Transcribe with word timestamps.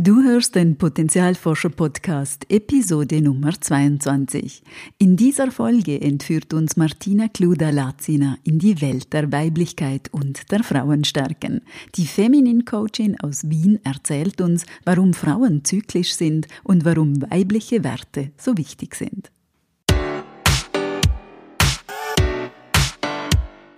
Du 0.00 0.22
hörst 0.22 0.54
den 0.54 0.78
Potenzialforscher 0.78 1.70
Podcast, 1.70 2.46
Episode 2.48 3.20
Nummer 3.20 3.60
22. 3.60 4.62
In 4.98 5.16
dieser 5.16 5.50
Folge 5.50 6.00
entführt 6.00 6.54
uns 6.54 6.76
Martina 6.76 7.26
Kluda-Lazina 7.26 8.38
in 8.44 8.60
die 8.60 8.80
Welt 8.80 9.12
der 9.12 9.32
Weiblichkeit 9.32 10.08
und 10.12 10.52
der 10.52 10.62
Frauenstärken. 10.62 11.62
Die 11.96 12.06
Feminin 12.06 12.64
Coachin 12.64 13.18
aus 13.18 13.50
Wien 13.50 13.80
erzählt 13.82 14.40
uns, 14.40 14.66
warum 14.84 15.14
Frauen 15.14 15.64
zyklisch 15.64 16.14
sind 16.14 16.46
und 16.62 16.84
warum 16.84 17.20
weibliche 17.28 17.82
Werte 17.82 18.30
so 18.36 18.56
wichtig 18.56 18.94
sind. 18.94 19.32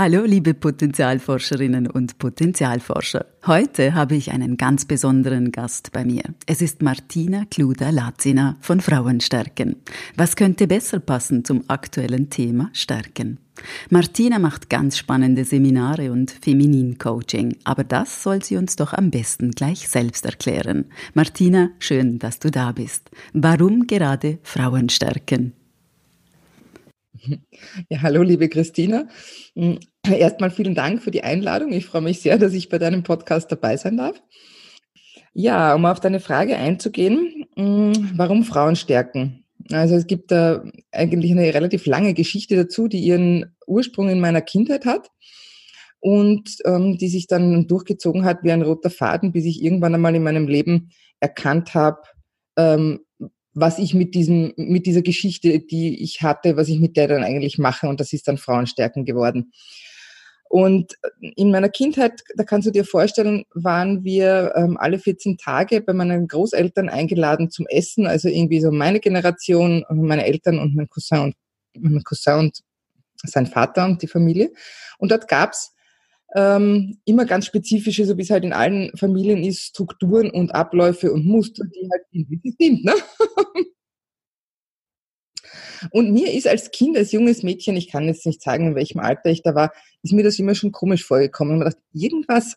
Hallo 0.00 0.22
liebe 0.24 0.54
Potenzialforscherinnen 0.54 1.90
und 1.90 2.18
Potenzialforscher. 2.18 3.26
Heute 3.48 3.94
habe 3.94 4.14
ich 4.14 4.30
einen 4.30 4.56
ganz 4.56 4.84
besonderen 4.84 5.50
Gast 5.50 5.90
bei 5.90 6.04
mir. 6.04 6.22
Es 6.46 6.62
ist 6.62 6.82
Martina 6.82 7.46
Kluda-Lazina 7.50 8.58
von 8.60 8.80
Frauenstärken. 8.80 9.74
Was 10.14 10.36
könnte 10.36 10.68
besser 10.68 11.00
passen 11.00 11.44
zum 11.44 11.64
aktuellen 11.66 12.30
Thema 12.30 12.70
Stärken? 12.74 13.40
Martina 13.90 14.38
macht 14.38 14.70
ganz 14.70 14.96
spannende 14.96 15.44
Seminare 15.44 16.12
und 16.12 16.30
Feminin-Coaching, 16.30 17.56
aber 17.64 17.82
das 17.82 18.22
soll 18.22 18.40
sie 18.44 18.56
uns 18.56 18.76
doch 18.76 18.92
am 18.92 19.10
besten 19.10 19.50
gleich 19.50 19.88
selbst 19.88 20.24
erklären. 20.24 20.84
Martina, 21.14 21.70
schön, 21.80 22.20
dass 22.20 22.38
du 22.38 22.52
da 22.52 22.70
bist. 22.70 23.10
Warum 23.32 23.88
gerade 23.88 24.38
Frauenstärken? 24.44 25.54
Ja, 27.88 28.02
hallo, 28.02 28.22
liebe 28.22 28.48
Christina. 28.48 29.08
Hm, 29.54 29.78
erstmal 30.06 30.50
vielen 30.50 30.74
Dank 30.74 31.02
für 31.02 31.10
die 31.10 31.22
Einladung. 31.22 31.72
Ich 31.72 31.86
freue 31.86 32.02
mich 32.02 32.20
sehr, 32.20 32.38
dass 32.38 32.52
ich 32.52 32.68
bei 32.68 32.78
deinem 32.78 33.02
Podcast 33.02 33.50
dabei 33.50 33.76
sein 33.76 33.96
darf. 33.96 34.20
Ja, 35.34 35.74
um 35.74 35.84
auf 35.86 36.00
deine 36.00 36.20
Frage 36.20 36.56
einzugehen, 36.56 37.46
hm, 37.54 38.12
warum 38.16 38.44
Frauen 38.44 38.76
stärken? 38.76 39.44
Also 39.70 39.96
es 39.96 40.06
gibt 40.06 40.30
da 40.30 40.64
eigentlich 40.92 41.30
eine 41.30 41.52
relativ 41.52 41.86
lange 41.86 42.14
Geschichte 42.14 42.56
dazu, 42.56 42.88
die 42.88 43.00
ihren 43.00 43.54
Ursprung 43.66 44.08
in 44.08 44.20
meiner 44.20 44.40
Kindheit 44.40 44.86
hat 44.86 45.08
und 46.00 46.56
ähm, 46.64 46.96
die 46.96 47.08
sich 47.08 47.26
dann 47.26 47.66
durchgezogen 47.66 48.24
hat 48.24 48.42
wie 48.42 48.52
ein 48.52 48.62
roter 48.62 48.90
Faden, 48.90 49.32
bis 49.32 49.44
ich 49.44 49.62
irgendwann 49.62 49.94
einmal 49.94 50.14
in 50.14 50.22
meinem 50.22 50.48
Leben 50.48 50.90
erkannt 51.20 51.74
habe, 51.74 52.00
ähm, 52.56 53.00
was 53.60 53.78
ich 53.78 53.94
mit 53.94 54.14
diesem, 54.14 54.52
mit 54.56 54.86
dieser 54.86 55.02
Geschichte, 55.02 55.60
die 55.60 56.02
ich 56.02 56.22
hatte, 56.22 56.56
was 56.56 56.68
ich 56.68 56.80
mit 56.80 56.96
der 56.96 57.08
dann 57.08 57.24
eigentlich 57.24 57.58
mache. 57.58 57.88
Und 57.88 58.00
das 58.00 58.12
ist 58.12 58.28
dann 58.28 58.38
Frauenstärken 58.38 59.04
geworden. 59.04 59.52
Und 60.48 60.94
in 61.20 61.50
meiner 61.50 61.68
Kindheit, 61.68 62.22
da 62.36 62.42
kannst 62.42 62.66
du 62.66 62.70
dir 62.70 62.84
vorstellen, 62.84 63.44
waren 63.52 64.02
wir 64.02 64.52
ähm, 64.56 64.78
alle 64.78 64.98
14 64.98 65.36
Tage 65.36 65.82
bei 65.82 65.92
meinen 65.92 66.26
Großeltern 66.26 66.88
eingeladen 66.88 67.50
zum 67.50 67.66
Essen. 67.66 68.06
Also 68.06 68.28
irgendwie 68.28 68.60
so 68.60 68.70
meine 68.70 69.00
Generation, 69.00 69.84
meine 69.90 70.24
Eltern 70.24 70.58
und 70.58 70.74
mein 70.74 70.88
Cousin 70.88 71.34
und 71.74 71.92
mein 71.92 72.02
Cousin 72.02 72.38
und 72.38 72.60
sein 73.24 73.46
Vater 73.46 73.84
und 73.84 74.00
die 74.00 74.08
Familie. 74.08 74.50
Und 74.98 75.10
dort 75.10 75.28
gab's 75.28 75.74
ähm, 76.34 76.98
immer 77.04 77.24
ganz 77.24 77.46
spezifische, 77.46 78.04
so 78.04 78.16
wie 78.18 78.22
es 78.22 78.30
halt 78.30 78.44
in 78.44 78.52
allen 78.52 78.96
Familien 78.96 79.42
ist, 79.44 79.62
Strukturen 79.62 80.30
und 80.30 80.54
Abläufe 80.54 81.12
und 81.12 81.26
Muster, 81.26 81.64
die 81.64 81.88
halt 81.90 82.02
wie 82.10 82.40
sie 82.42 82.56
sind. 82.58 82.84
Ne? 82.84 82.94
Und 85.92 86.12
mir 86.12 86.32
ist 86.32 86.48
als 86.48 86.72
Kind, 86.72 86.96
als 86.96 87.12
junges 87.12 87.44
Mädchen, 87.44 87.76
ich 87.76 87.88
kann 87.88 88.06
jetzt 88.06 88.26
nicht 88.26 88.42
sagen, 88.42 88.68
in 88.68 88.74
welchem 88.74 88.98
Alter 88.98 89.30
ich 89.30 89.42
da 89.42 89.54
war, 89.54 89.72
ist 90.02 90.12
mir 90.12 90.24
das 90.24 90.38
immer 90.38 90.56
schon 90.56 90.72
komisch 90.72 91.04
vorgekommen. 91.04 91.58
Und 91.58 91.66
dachte, 91.66 91.80
irgendwas 91.92 92.56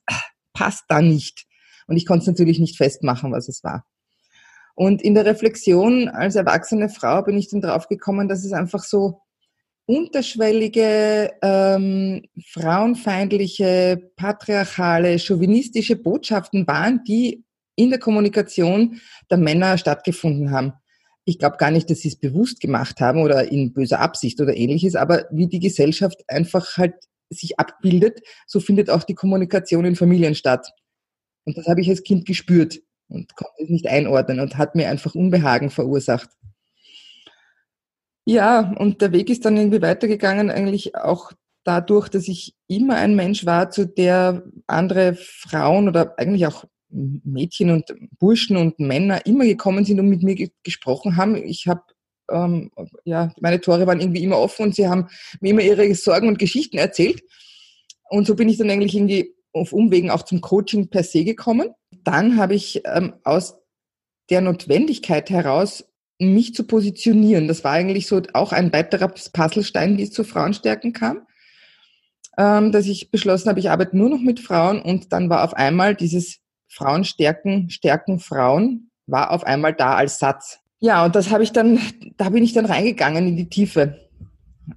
passt 0.54 0.86
da 0.88 1.02
nicht. 1.02 1.46
Und 1.88 1.98
ich 1.98 2.06
konnte 2.06 2.24
es 2.24 2.28
natürlich 2.28 2.60
nicht 2.60 2.78
festmachen, 2.78 3.32
was 3.32 3.48
es 3.48 3.64
war. 3.64 3.86
Und 4.76 5.02
in 5.02 5.14
der 5.14 5.26
Reflexion 5.26 6.08
als 6.08 6.36
erwachsene 6.36 6.90
Frau 6.90 7.22
bin 7.24 7.38
ich 7.38 7.50
dann 7.50 7.62
drauf 7.62 7.88
gekommen, 7.88 8.28
dass 8.28 8.46
es 8.46 8.54
einfach 8.54 8.84
so 8.84 9.22
unterschwellige, 9.86 11.32
ähm, 11.42 12.24
frauenfeindliche, 12.48 14.12
patriarchale, 14.16 15.20
chauvinistische 15.20 15.96
Botschaften 15.96 16.68
waren, 16.68 17.04
die 17.06 17.44
in 17.76 17.90
der 17.90 18.00
Kommunikation 18.00 19.02
der 19.30 19.38
Männer 19.38 19.78
stattgefunden 19.78 20.52
haben. 20.52 20.74
Ich 21.26 21.40
glaube 21.40 21.58
gar 21.58 21.72
nicht, 21.72 21.90
dass 21.90 22.00
sie 22.00 22.10
es 22.10 22.20
bewusst 22.20 22.60
gemacht 22.60 23.00
haben 23.00 23.22
oder 23.22 23.52
in 23.52 23.74
böser 23.74 24.00
Absicht 24.00 24.40
oder 24.42 24.56
ähnliches, 24.56 24.96
aber 24.96 25.26
wie 25.32 25.48
die 25.48 25.60
Gesellschaft 25.60 26.24
einfach 26.28 26.78
halt 26.78 26.96
sich 27.30 27.60
abbildet, 27.60 28.22
so 28.46 28.60
findet 28.60 28.90
auch 28.90 29.04
die 29.04 29.16
Kommunikation 29.16 29.86
in 29.86 29.96
Familien 29.96 30.36
statt. 30.36 30.68
Und 31.46 31.58
das 31.58 31.68
habe 31.68 31.82
ich 31.82 31.90
als 31.90 32.04
Kind 32.04 32.26
gespürt 32.26 32.82
und 33.08 33.36
konnte 33.36 33.64
es 33.64 33.70
nicht 33.70 33.88
einordnen 33.88 34.40
und 34.40 34.58
hat 34.58 34.76
mir 34.76 34.90
einfach 34.90 35.16
Unbehagen 35.16 35.70
verursacht. 35.70 36.30
Ja, 38.32 38.74
und 38.78 39.02
der 39.02 39.12
Weg 39.12 39.30
ist 39.30 39.44
dann 39.44 39.58
irgendwie 39.58 39.82
weitergegangen, 39.82 40.50
eigentlich 40.50 40.96
auch 40.96 41.34
dadurch, 41.66 42.08
dass 42.08 42.30
ich 42.30 42.56
immer 42.70 42.96
ein 42.96 43.14
Mensch 43.14 43.46
war, 43.46 43.72
zu 43.72 43.86
der 43.86 44.44
andere 44.68 45.16
Frauen 45.16 45.90
oder 45.90 46.18
eigentlich 46.18 46.48
auch 46.48 46.64
Mädchen 46.88 47.72
und 47.72 47.94
Burschen 48.20 48.56
und 48.56 48.80
Männer 48.80 49.26
immer 49.26 49.44
gekommen 49.44 49.84
sind 49.84 50.00
und 50.00 50.08
mit 50.08 50.24
mir 50.24 50.50
gesprochen 50.64 51.18
haben. 51.18 51.36
Ich 51.36 51.68
habe 51.68 51.82
ähm, 52.32 52.72
ja, 53.04 53.34
meine 53.42 53.60
Tore 53.60 53.86
waren 53.86 54.00
irgendwie 54.00 54.24
immer 54.24 54.38
offen 54.38 54.68
und 54.68 54.76
sie 54.76 54.88
haben 54.88 55.10
mir 55.42 55.50
immer 55.50 55.62
ihre 55.62 55.94
Sorgen 55.94 56.30
und 56.30 56.40
Geschichten 56.40 56.78
erzählt. 56.78 57.22
Und 58.10 58.28
so 58.28 58.36
bin 58.36 58.48
ich 58.48 58.58
dann 58.58 58.70
eigentlich 58.70 58.96
irgendwie 58.96 59.36
auf 59.52 59.74
Umwegen 59.74 60.10
auch 60.10 60.24
zum 60.24 60.40
Coaching 60.40 60.88
per 60.88 61.04
se 61.04 61.26
gekommen. 61.26 61.72
Dann 62.06 62.38
habe 62.38 62.56
ich 62.56 62.82
ähm, 62.86 63.14
aus 63.26 63.58
der 64.30 64.40
Notwendigkeit 64.40 65.30
heraus 65.30 65.84
mich 66.22 66.54
zu 66.54 66.66
positionieren. 66.66 67.48
Das 67.48 67.64
war 67.64 67.72
eigentlich 67.72 68.08
so 68.08 68.22
auch 68.34 68.52
ein 68.52 68.72
weiterer 68.72 69.08
Puzzlestein, 69.08 69.98
wie 69.98 70.04
es 70.04 70.12
zu 70.12 70.24
Frauenstärken 70.24 70.94
kam, 70.94 71.26
ähm, 72.38 72.72
dass 72.72 72.86
ich 72.86 73.12
beschlossen 73.12 73.50
habe, 73.50 73.60
ich 73.60 73.70
arbeite 73.70 73.98
nur 73.98 74.10
noch 74.10 74.22
mit 74.22 74.40
Frauen 74.40 74.82
und 74.82 75.12
dann 75.12 75.30
war 75.30 75.44
auf 75.44 75.54
einmal 75.54 75.96
dieses 75.96 76.40
Frauen 76.70 77.04
stärken, 77.04 77.70
stärken 77.70 78.20
Frauen, 78.20 78.92
war 79.08 79.32
auf 79.32 79.44
einmal 79.44 79.74
da 79.74 79.96
als 79.96 80.20
Satz. 80.20 80.60
Ja, 80.80 81.06
und 81.06 81.16
das 81.16 81.30
habe 81.30 81.44
ich 81.44 81.52
dann, 81.52 81.80
da 82.18 82.30
bin 82.30 82.44
ich 82.44 82.54
dann 82.54 82.66
reingegangen 82.66 83.28
in 83.28 83.36
die 83.36 83.50
Tiefe. 83.50 84.00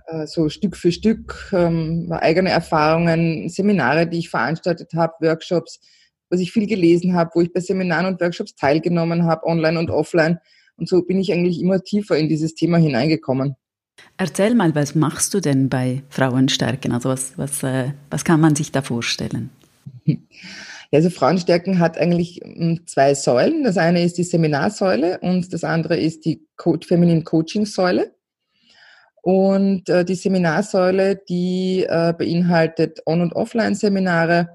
Äh, 0.07 0.27
so 0.27 0.49
Stück 0.49 0.77
für 0.77 0.93
Stück, 0.93 1.51
ähm, 1.53 2.11
eigene 2.11 2.51
Erfahrungen, 2.51 3.49
Seminare, 3.49 4.07
die 4.07 4.19
ich 4.19 4.31
veranstaltet 4.31 4.93
habe, 4.95 5.15
Workshops, 5.21 5.81
was 6.31 6.41
ich 6.41 6.53
viel 6.53 6.67
gelesen 6.67 7.15
habe, 7.15 7.31
wo 7.35 7.43
ich 7.43 7.53
bei 7.53 7.61
Seminaren 7.61 8.07
und 8.07 8.21
Workshops 8.21 8.55
teilgenommen 8.55 9.25
habe, 9.25 9.47
online 9.47 9.79
und 9.79 9.91
offline 9.91 10.39
und 10.77 10.89
so 10.89 11.03
bin 11.03 11.21
ich 11.21 11.33
eigentlich 11.33 11.61
immer 11.61 11.83
tiefer 11.83 12.17
in 12.17 12.29
dieses 12.29 12.55
Thema 12.55 12.79
hineingekommen. 12.79 13.57
Erzähl 14.17 14.55
mal, 14.55 14.75
was 14.75 14.95
machst 14.95 15.35
du 15.35 15.41
denn 15.41 15.69
bei 15.69 16.03
Frauenstärken? 16.09 16.93
Also 16.93 17.09
was, 17.09 17.39
was, 17.39 17.63
äh, 17.63 17.93
was 18.11 18.25
kann 18.25 18.41
man 18.41 18.57
sich 18.57 18.73
da 18.73 18.83
vorstellen? 18.83 19.51
also 20.93 21.11
Frauenstärken 21.11 21.79
hat 21.79 21.99
eigentlich 21.99 22.41
hm, 22.43 22.87
zwei 22.87 23.15
Säulen. 23.15 23.65
Das 23.65 23.77
eine 23.77 24.03
ist 24.03 24.19
die 24.19 24.25
Seminarsäule 24.25 25.19
und 25.21 25.53
das 25.53 25.65
andere 25.65 25.97
ist 25.97 26.25
die 26.25 26.47
Co 26.57 26.77
Feminine 26.85 27.23
Coaching 27.23 27.67
Säule. 27.67 28.13
Und 29.23 29.89
äh, 29.89 30.05
die 30.05 30.17
Seminarsäule, 30.17 31.17
die 31.29 31.87
äh, 31.89 32.13
beinhaltet 32.13 33.01
On- 33.07 33.23
und 33.23 33.33
Offline-Seminare 33.33 34.51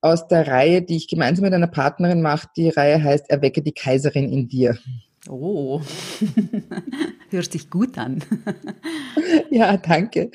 aus 0.00 0.28
der 0.28 0.46
Reihe, 0.46 0.82
die 0.82 0.96
ich 0.96 1.08
gemeinsam 1.08 1.44
mit 1.44 1.54
einer 1.54 1.66
Partnerin 1.66 2.22
mache. 2.22 2.48
Die 2.56 2.68
Reihe 2.68 3.02
heißt 3.02 3.30
Erwecke 3.30 3.62
die 3.62 3.72
Kaiserin 3.72 4.32
in 4.32 4.48
dir. 4.48 4.78
Oh, 5.28 5.80
hört 7.30 7.52
sich 7.52 7.70
gut 7.70 7.96
an. 7.96 8.24
ja, 9.50 9.76
danke. 9.76 10.30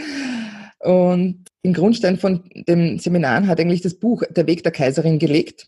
Und 0.80 1.46
den 1.66 1.74
Grundstein 1.74 2.18
von 2.18 2.50
dem 2.68 2.98
Seminar 3.00 3.48
hat 3.48 3.60
eigentlich 3.60 3.82
das 3.82 3.96
Buch 4.00 4.24
Der 4.30 4.48
Weg 4.48 4.64
der 4.64 4.72
Kaiserin 4.72 5.20
gelegt. 5.20 5.68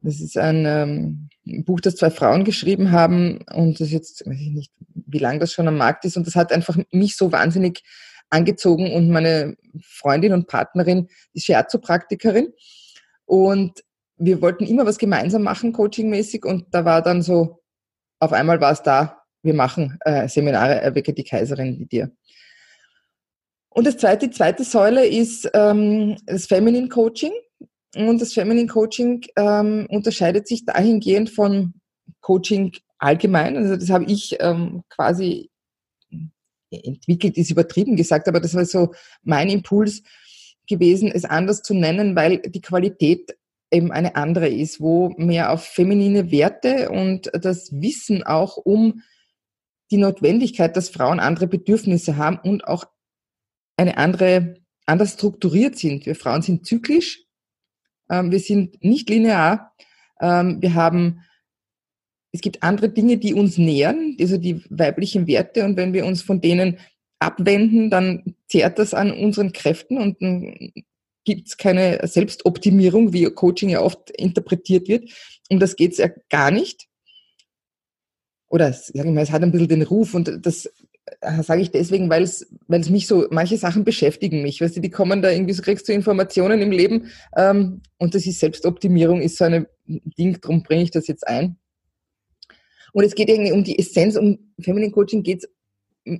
Das 0.00 0.20
ist 0.20 0.38
ein 0.38 0.64
ähm, 0.66 1.28
Buch, 1.64 1.80
das 1.80 1.96
zwei 1.96 2.10
Frauen 2.10 2.44
geschrieben 2.44 2.90
haben 2.90 3.40
und 3.52 3.80
das 3.80 3.90
jetzt, 3.90 4.26
weiß 4.26 4.40
ich 4.40 4.50
nicht, 4.50 4.72
wie 4.94 5.18
lange 5.18 5.40
das 5.40 5.52
schon 5.52 5.68
am 5.68 5.76
Markt 5.76 6.06
ist. 6.06 6.16
Und 6.16 6.26
das 6.26 6.36
hat 6.36 6.52
einfach 6.52 6.78
mich 6.90 7.16
so 7.16 7.32
wahnsinnig 7.32 7.82
angezogen 8.30 8.92
und 8.92 9.10
meine 9.10 9.56
Freundin 9.82 10.32
und 10.32 10.46
Partnerin 10.46 11.08
ist 11.34 11.44
Shiatsu-Praktikerin. 11.44 12.48
Und 13.26 13.82
wir 14.16 14.40
wollten 14.40 14.64
immer 14.64 14.86
was 14.86 14.98
gemeinsam 14.98 15.42
machen, 15.42 15.72
coachingmäßig. 15.72 16.46
Und 16.46 16.66
da 16.70 16.84
war 16.84 17.02
dann 17.02 17.20
so, 17.20 17.59
auf 18.20 18.32
einmal 18.32 18.60
war 18.60 18.72
es 18.72 18.82
da, 18.82 19.22
wir 19.42 19.54
machen 19.54 19.98
äh, 20.04 20.28
Seminare, 20.28 20.80
erwecke 20.80 21.12
die 21.12 21.24
Kaiserin 21.24 21.78
wie 21.78 21.86
dir. 21.86 22.12
Und 23.70 23.86
das 23.86 23.96
zweite, 23.96 24.28
die 24.28 24.34
zweite 24.34 24.64
Säule 24.64 25.06
ist 25.06 25.48
ähm, 25.54 26.16
das 26.26 26.46
Feminine 26.46 26.88
Coaching. 26.88 27.32
Und 27.96 28.20
das 28.20 28.32
Feminine 28.32 28.68
Coaching 28.68 29.24
ähm, 29.36 29.86
unterscheidet 29.88 30.46
sich 30.46 30.64
dahingehend 30.64 31.30
von 31.30 31.74
Coaching 32.20 32.72
allgemein. 32.98 33.56
Also 33.56 33.76
das 33.76 33.90
habe 33.90 34.04
ich 34.04 34.36
ähm, 34.40 34.82
quasi 34.88 35.50
entwickelt, 36.70 37.36
ist 37.36 37.50
übertrieben 37.50 37.96
gesagt, 37.96 38.28
aber 38.28 38.40
das 38.40 38.54
war 38.54 38.64
so 38.64 38.92
mein 39.22 39.48
Impuls 39.48 40.02
gewesen, 40.68 41.10
es 41.12 41.24
anders 41.24 41.62
zu 41.62 41.74
nennen, 41.74 42.14
weil 42.14 42.38
die 42.38 42.60
Qualität 42.60 43.36
eben 43.70 43.92
eine 43.92 44.16
andere 44.16 44.48
ist, 44.48 44.80
wo 44.80 45.10
mehr 45.16 45.52
auf 45.52 45.64
feminine 45.64 46.30
Werte 46.30 46.90
und 46.90 47.30
das 47.32 47.72
Wissen 47.72 48.22
auch 48.22 48.56
um 48.56 49.02
die 49.90 49.96
Notwendigkeit, 49.96 50.76
dass 50.76 50.88
Frauen 50.88 51.20
andere 51.20 51.46
Bedürfnisse 51.46 52.16
haben 52.16 52.38
und 52.38 52.66
auch 52.66 52.84
eine 53.76 53.96
andere, 53.96 54.54
anders 54.86 55.14
strukturiert 55.14 55.76
sind. 55.76 56.06
Wir 56.06 56.14
Frauen 56.14 56.42
sind 56.42 56.66
zyklisch, 56.66 57.24
ähm, 58.10 58.30
wir 58.30 58.40
sind 58.40 58.82
nicht 58.82 59.08
linear, 59.08 59.74
ähm, 60.20 60.60
wir 60.60 60.74
haben, 60.74 61.22
es 62.32 62.40
gibt 62.40 62.62
andere 62.62 62.88
Dinge, 62.88 63.18
die 63.18 63.34
uns 63.34 63.58
nähern, 63.58 64.16
also 64.20 64.36
die 64.36 64.64
weiblichen 64.68 65.26
Werte 65.26 65.64
und 65.64 65.76
wenn 65.76 65.92
wir 65.92 66.06
uns 66.06 66.22
von 66.22 66.40
denen 66.40 66.78
abwenden, 67.18 67.90
dann 67.90 68.36
zehrt 68.48 68.78
das 68.78 68.94
an 68.94 69.12
unseren 69.12 69.52
Kräften 69.52 69.98
und 69.98 70.20
gibt 71.24 71.48
es 71.48 71.56
keine 71.56 72.00
Selbstoptimierung, 72.06 73.12
wie 73.12 73.24
Coaching 73.26 73.68
ja 73.68 73.82
oft 73.82 74.10
interpretiert 74.10 74.88
wird. 74.88 75.10
Um 75.48 75.60
das 75.60 75.76
geht 75.76 75.92
es 75.92 75.98
ja 75.98 76.08
gar 76.28 76.50
nicht. 76.50 76.86
Oder 78.48 78.72
sag 78.72 78.94
ich 78.94 79.04
mal, 79.04 79.22
es 79.22 79.30
hat 79.30 79.42
ein 79.42 79.52
bisschen 79.52 79.68
den 79.68 79.82
Ruf 79.82 80.14
und 80.14 80.44
das 80.44 80.66
äh, 81.20 81.42
sage 81.42 81.62
ich 81.62 81.70
deswegen, 81.70 82.10
weil 82.10 82.22
es, 82.22 82.52
weil 82.66 82.80
es 82.80 82.90
mich 82.90 83.06
so, 83.06 83.26
manche 83.30 83.56
Sachen 83.56 83.84
beschäftigen 83.84 84.42
mich. 84.42 84.60
Weißt 84.60 84.76
du, 84.76 84.80
die 84.80 84.90
kommen 84.90 85.22
da 85.22 85.30
irgendwie, 85.30 85.52
so 85.52 85.62
kriegst 85.62 85.88
du 85.88 85.92
Informationen 85.92 86.60
im 86.60 86.72
Leben 86.72 87.10
ähm, 87.36 87.82
und 87.98 88.14
das 88.14 88.26
ist 88.26 88.40
Selbstoptimierung, 88.40 89.20
ist 89.20 89.36
so 89.36 89.44
ein 89.44 89.66
Ding, 89.86 90.40
darum 90.40 90.62
bringe 90.62 90.82
ich 90.82 90.90
das 90.90 91.06
jetzt 91.06 91.26
ein. 91.26 91.56
Und 92.92 93.04
es 93.04 93.14
geht 93.14 93.28
irgendwie 93.28 93.52
um 93.52 93.64
die 93.64 93.78
Essenz, 93.78 94.16
um 94.16 94.52
Feminine 94.60 94.92
Coaching 94.92 95.22
geht 95.22 95.44
es 95.44 95.50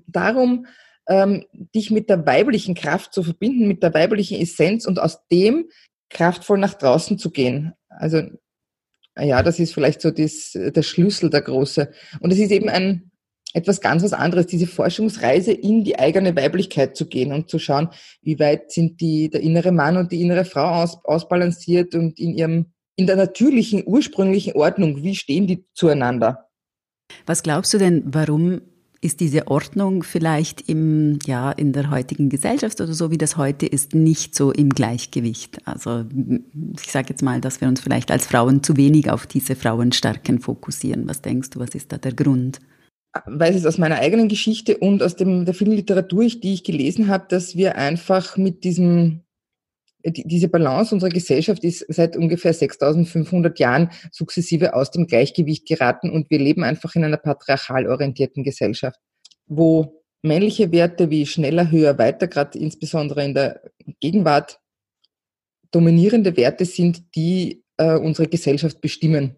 darum, 0.06 0.66
ähm, 1.10 1.44
dich 1.74 1.90
mit 1.90 2.08
der 2.08 2.24
weiblichen 2.24 2.74
Kraft 2.74 3.12
zu 3.12 3.22
verbinden, 3.22 3.68
mit 3.68 3.82
der 3.82 3.92
weiblichen 3.92 4.40
Essenz 4.40 4.86
und 4.86 5.00
aus 5.00 5.26
dem 5.28 5.68
kraftvoll 6.08 6.58
nach 6.58 6.74
draußen 6.74 7.18
zu 7.18 7.30
gehen. 7.30 7.74
Also 7.88 8.22
ja, 9.18 9.42
das 9.42 9.58
ist 9.58 9.74
vielleicht 9.74 10.00
so 10.00 10.10
das, 10.10 10.52
der 10.54 10.82
Schlüssel, 10.82 11.28
der 11.28 11.42
große. 11.42 11.90
Und 12.20 12.32
es 12.32 12.38
ist 12.38 12.52
eben 12.52 12.68
ein 12.68 13.10
etwas 13.52 13.80
ganz 13.80 14.04
was 14.04 14.12
anderes, 14.12 14.46
diese 14.46 14.68
Forschungsreise 14.68 15.52
in 15.52 15.82
die 15.82 15.98
eigene 15.98 16.36
Weiblichkeit 16.36 16.96
zu 16.96 17.06
gehen 17.06 17.32
und 17.32 17.50
zu 17.50 17.58
schauen, 17.58 17.88
wie 18.22 18.38
weit 18.38 18.70
sind 18.70 19.00
die, 19.00 19.28
der 19.28 19.40
innere 19.40 19.72
Mann 19.72 19.96
und 19.96 20.12
die 20.12 20.20
innere 20.20 20.44
Frau 20.44 20.82
aus, 20.82 21.04
ausbalanciert 21.04 21.96
und 21.96 22.20
in 22.20 22.34
ihrem, 22.34 22.66
in 22.94 23.08
der 23.08 23.16
natürlichen, 23.16 23.82
ursprünglichen 23.84 24.54
Ordnung, 24.54 25.02
wie 25.02 25.16
stehen 25.16 25.48
die 25.48 25.66
zueinander? 25.74 26.48
Was 27.26 27.42
glaubst 27.42 27.74
du 27.74 27.78
denn, 27.78 28.04
warum 28.06 28.60
ist 29.02 29.20
diese 29.20 29.48
Ordnung 29.48 30.02
vielleicht 30.02 30.68
im, 30.68 31.18
ja, 31.24 31.52
in 31.52 31.72
der 31.72 31.90
heutigen 31.90 32.28
Gesellschaft 32.28 32.80
oder 32.80 32.92
so 32.92 33.10
wie 33.10 33.16
das 33.16 33.36
heute 33.36 33.66
ist, 33.66 33.94
nicht 33.94 34.34
so 34.34 34.52
im 34.52 34.70
Gleichgewicht. 34.70 35.66
Also 35.66 36.04
ich 36.82 36.90
sage 36.90 37.08
jetzt 37.10 37.22
mal, 37.22 37.40
dass 37.40 37.60
wir 37.60 37.68
uns 37.68 37.80
vielleicht 37.80 38.10
als 38.10 38.26
Frauen 38.26 38.62
zu 38.62 38.76
wenig 38.76 39.10
auf 39.10 39.26
diese 39.26 39.56
Frauenstärken 39.56 40.40
fokussieren. 40.40 41.08
Was 41.08 41.22
denkst 41.22 41.50
du, 41.50 41.60
was 41.60 41.70
ist 41.70 41.92
da 41.92 41.98
der 41.98 42.12
Grund? 42.12 42.60
weiß 43.26 43.56
es 43.56 43.66
aus 43.66 43.78
meiner 43.78 43.96
eigenen 43.96 44.28
Geschichte 44.28 44.76
und 44.78 45.02
aus 45.02 45.16
dem, 45.16 45.44
der 45.44 45.54
vielen 45.54 45.72
Literatur, 45.72 46.26
die 46.26 46.54
ich 46.54 46.64
gelesen 46.64 47.08
habe, 47.08 47.26
dass 47.28 47.56
wir 47.56 47.76
einfach 47.76 48.36
mit 48.36 48.64
diesem 48.64 49.22
diese 50.04 50.48
Balance 50.48 50.94
unserer 50.94 51.10
Gesellschaft 51.10 51.64
ist 51.64 51.84
seit 51.88 52.16
ungefähr 52.16 52.52
6500 52.52 53.58
Jahren 53.58 53.90
sukzessive 54.10 54.74
aus 54.74 54.90
dem 54.90 55.06
Gleichgewicht 55.06 55.66
geraten 55.66 56.10
und 56.10 56.30
wir 56.30 56.38
leben 56.38 56.64
einfach 56.64 56.94
in 56.94 57.04
einer 57.04 57.16
patriarchal 57.16 57.86
orientierten 57.86 58.44
Gesellschaft, 58.44 58.98
wo 59.46 60.02
männliche 60.22 60.72
Werte 60.72 61.10
wie 61.10 61.26
schneller, 61.26 61.70
höher, 61.70 61.98
weiter, 61.98 62.28
gerade 62.28 62.58
insbesondere 62.58 63.24
in 63.24 63.34
der 63.34 63.62
Gegenwart, 64.00 64.60
dominierende 65.70 66.36
Werte 66.36 66.64
sind, 66.64 67.14
die 67.14 67.64
äh, 67.76 67.96
unsere 67.96 68.28
Gesellschaft 68.28 68.80
bestimmen. 68.80 69.36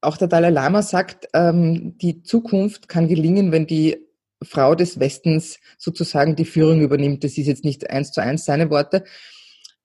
Auch 0.00 0.16
der 0.16 0.28
Dalai 0.28 0.50
Lama 0.50 0.82
sagt, 0.82 1.28
ähm, 1.34 1.96
die 1.98 2.22
Zukunft 2.22 2.88
kann 2.88 3.08
gelingen, 3.08 3.52
wenn 3.52 3.66
die 3.66 3.96
Frau 4.42 4.74
des 4.74 5.00
Westens 5.00 5.58
sozusagen 5.78 6.36
die 6.36 6.44
Führung 6.44 6.80
übernimmt. 6.80 7.24
Das 7.24 7.38
ist 7.38 7.46
jetzt 7.46 7.64
nicht 7.64 7.88
eins 7.88 8.12
zu 8.12 8.20
eins 8.20 8.44
seine 8.44 8.70
Worte, 8.70 9.04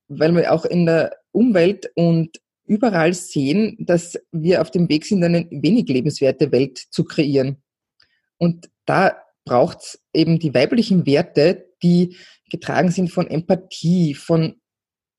weil 0.10 0.36
wir 0.36 0.52
auch 0.52 0.66
in 0.66 0.86
der 0.86 1.16
Umwelt 1.32 1.90
und 1.96 2.42
überall 2.66 3.14
sehen, 3.14 3.78
dass 3.80 4.20
wir 4.32 4.62
auf 4.62 4.72
dem 4.72 4.90
Weg 4.90 5.06
sind, 5.06 5.24
eine 5.24 5.48
wenig 5.50 5.88
lebenswerte 5.88 6.52
Welt 6.52 6.78
zu 6.78 7.04
kreieren. 7.04 7.64
Und 8.38 8.70
da 8.86 9.18
braucht 9.46 9.80
es 9.80 10.04
eben 10.14 10.40
die 10.40 10.54
weiblichen 10.54 11.06
Werte, 11.06 11.68
die 11.82 12.18
getragen 12.52 12.92
sind 12.92 13.10
von 13.10 13.28
Empathie, 13.28 14.14
von 14.14 14.60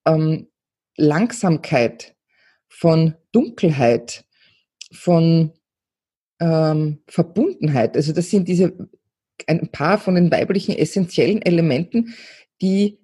ähm, 0.07 0.49
Langsamkeit, 0.97 2.15
von 2.69 3.15
Dunkelheit, 3.33 4.25
von 4.93 5.53
ähm, 6.41 7.03
Verbundenheit. 7.09 7.97
Also 7.97 8.13
das 8.13 8.31
sind 8.31 8.49
diese 8.49 8.73
ein 9.47 9.69
paar 9.73 9.99
von 9.99 10.15
den 10.15 10.31
weiblichen 10.31 10.77
essentiellen 10.77 11.43
Elementen, 11.43 12.15
die 12.61 13.00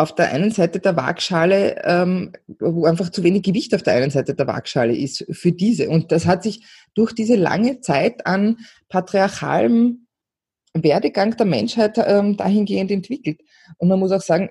auf 0.00 0.14
der 0.14 0.32
einen 0.32 0.50
Seite 0.50 0.80
der 0.80 0.96
Waagschale, 0.96 1.82
ähm, 1.84 2.32
wo 2.58 2.86
einfach 2.86 3.10
zu 3.10 3.22
wenig 3.22 3.42
Gewicht 3.42 3.74
auf 3.74 3.82
der 3.82 3.94
einen 3.94 4.10
Seite 4.10 4.34
der 4.34 4.46
Waagschale 4.46 4.96
ist 4.96 5.26
für 5.30 5.52
diese. 5.52 5.90
Und 5.90 6.10
das 6.10 6.24
hat 6.24 6.42
sich 6.42 6.64
durch 6.94 7.12
diese 7.12 7.36
lange 7.36 7.80
Zeit 7.80 8.26
an 8.26 8.56
patriarchalem 8.88 10.06
Werdegang 10.72 11.36
der 11.36 11.44
Menschheit 11.44 11.98
ähm, 11.98 12.38
dahingehend 12.38 12.90
entwickelt. 12.90 13.42
Und 13.76 13.88
man 13.88 13.98
muss 13.98 14.12
auch 14.12 14.22
sagen, 14.22 14.48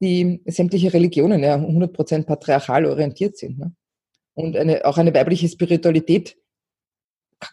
die 0.00 0.40
sämtliche 0.46 0.92
Religionen 0.92 1.42
ja 1.42 1.56
100% 1.56 2.24
patriarchal 2.24 2.86
orientiert 2.86 3.36
sind. 3.36 3.58
Ne? 3.58 3.74
Und 4.34 4.56
eine, 4.56 4.84
auch 4.84 4.98
eine 4.98 5.12
weibliche 5.12 5.48
Spiritualität 5.48 6.36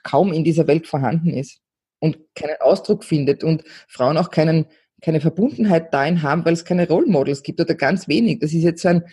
kaum 0.04 0.32
in 0.32 0.44
dieser 0.44 0.68
Welt 0.68 0.86
vorhanden 0.86 1.32
ist 1.32 1.60
und 1.98 2.20
keinen 2.36 2.58
Ausdruck 2.60 3.04
findet 3.04 3.44
und 3.44 3.64
Frauen 3.88 4.18
auch 4.18 4.30
keinen 4.30 4.68
keine 5.06 5.22
Verbundenheit 5.22 5.94
dahin 5.94 6.24
haben, 6.24 6.46
weil 6.46 6.54
es 6.54 6.66
keine 6.66 6.88
Role 6.88 7.06
Models 7.06 7.44
gibt 7.44 7.62
oder 7.62 7.76
ganz 7.76 8.08
wenig. 8.08 8.40
Das 8.40 8.54
ist 8.54 8.64
jetzt 8.64 8.82
so 8.82 8.90
ein, 8.90 9.04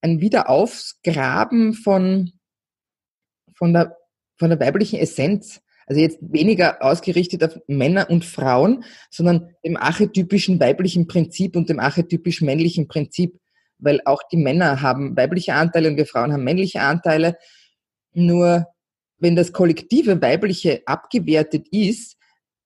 ein 0.00 0.20
Wiederaufgraben 0.20 1.72
von, 1.72 2.32
von, 3.54 3.72
der, 3.72 3.96
von 4.38 4.50
der 4.50 4.58
weiblichen 4.58 4.98
Essenz. 4.98 5.60
Also 5.86 6.00
jetzt 6.00 6.18
weniger 6.20 6.82
ausgerichtet 6.82 7.44
auf 7.44 7.60
Männer 7.68 8.10
und 8.10 8.24
Frauen, 8.24 8.82
sondern 9.08 9.54
dem 9.64 9.76
archetypischen 9.76 10.58
weiblichen 10.58 11.06
Prinzip 11.06 11.54
und 11.54 11.68
dem 11.68 11.78
archetypisch 11.78 12.42
männlichen 12.42 12.88
Prinzip, 12.88 13.38
weil 13.78 14.00
auch 14.04 14.24
die 14.32 14.38
Männer 14.38 14.82
haben 14.82 15.16
weibliche 15.16 15.54
Anteile 15.54 15.88
und 15.88 15.96
wir 15.96 16.06
Frauen 16.06 16.32
haben 16.32 16.42
männliche 16.42 16.80
Anteile. 16.80 17.36
Nur 18.14 18.66
wenn 19.18 19.36
das 19.36 19.52
kollektive 19.52 20.20
Weibliche 20.20 20.82
abgewertet 20.86 21.68
ist, 21.70 22.16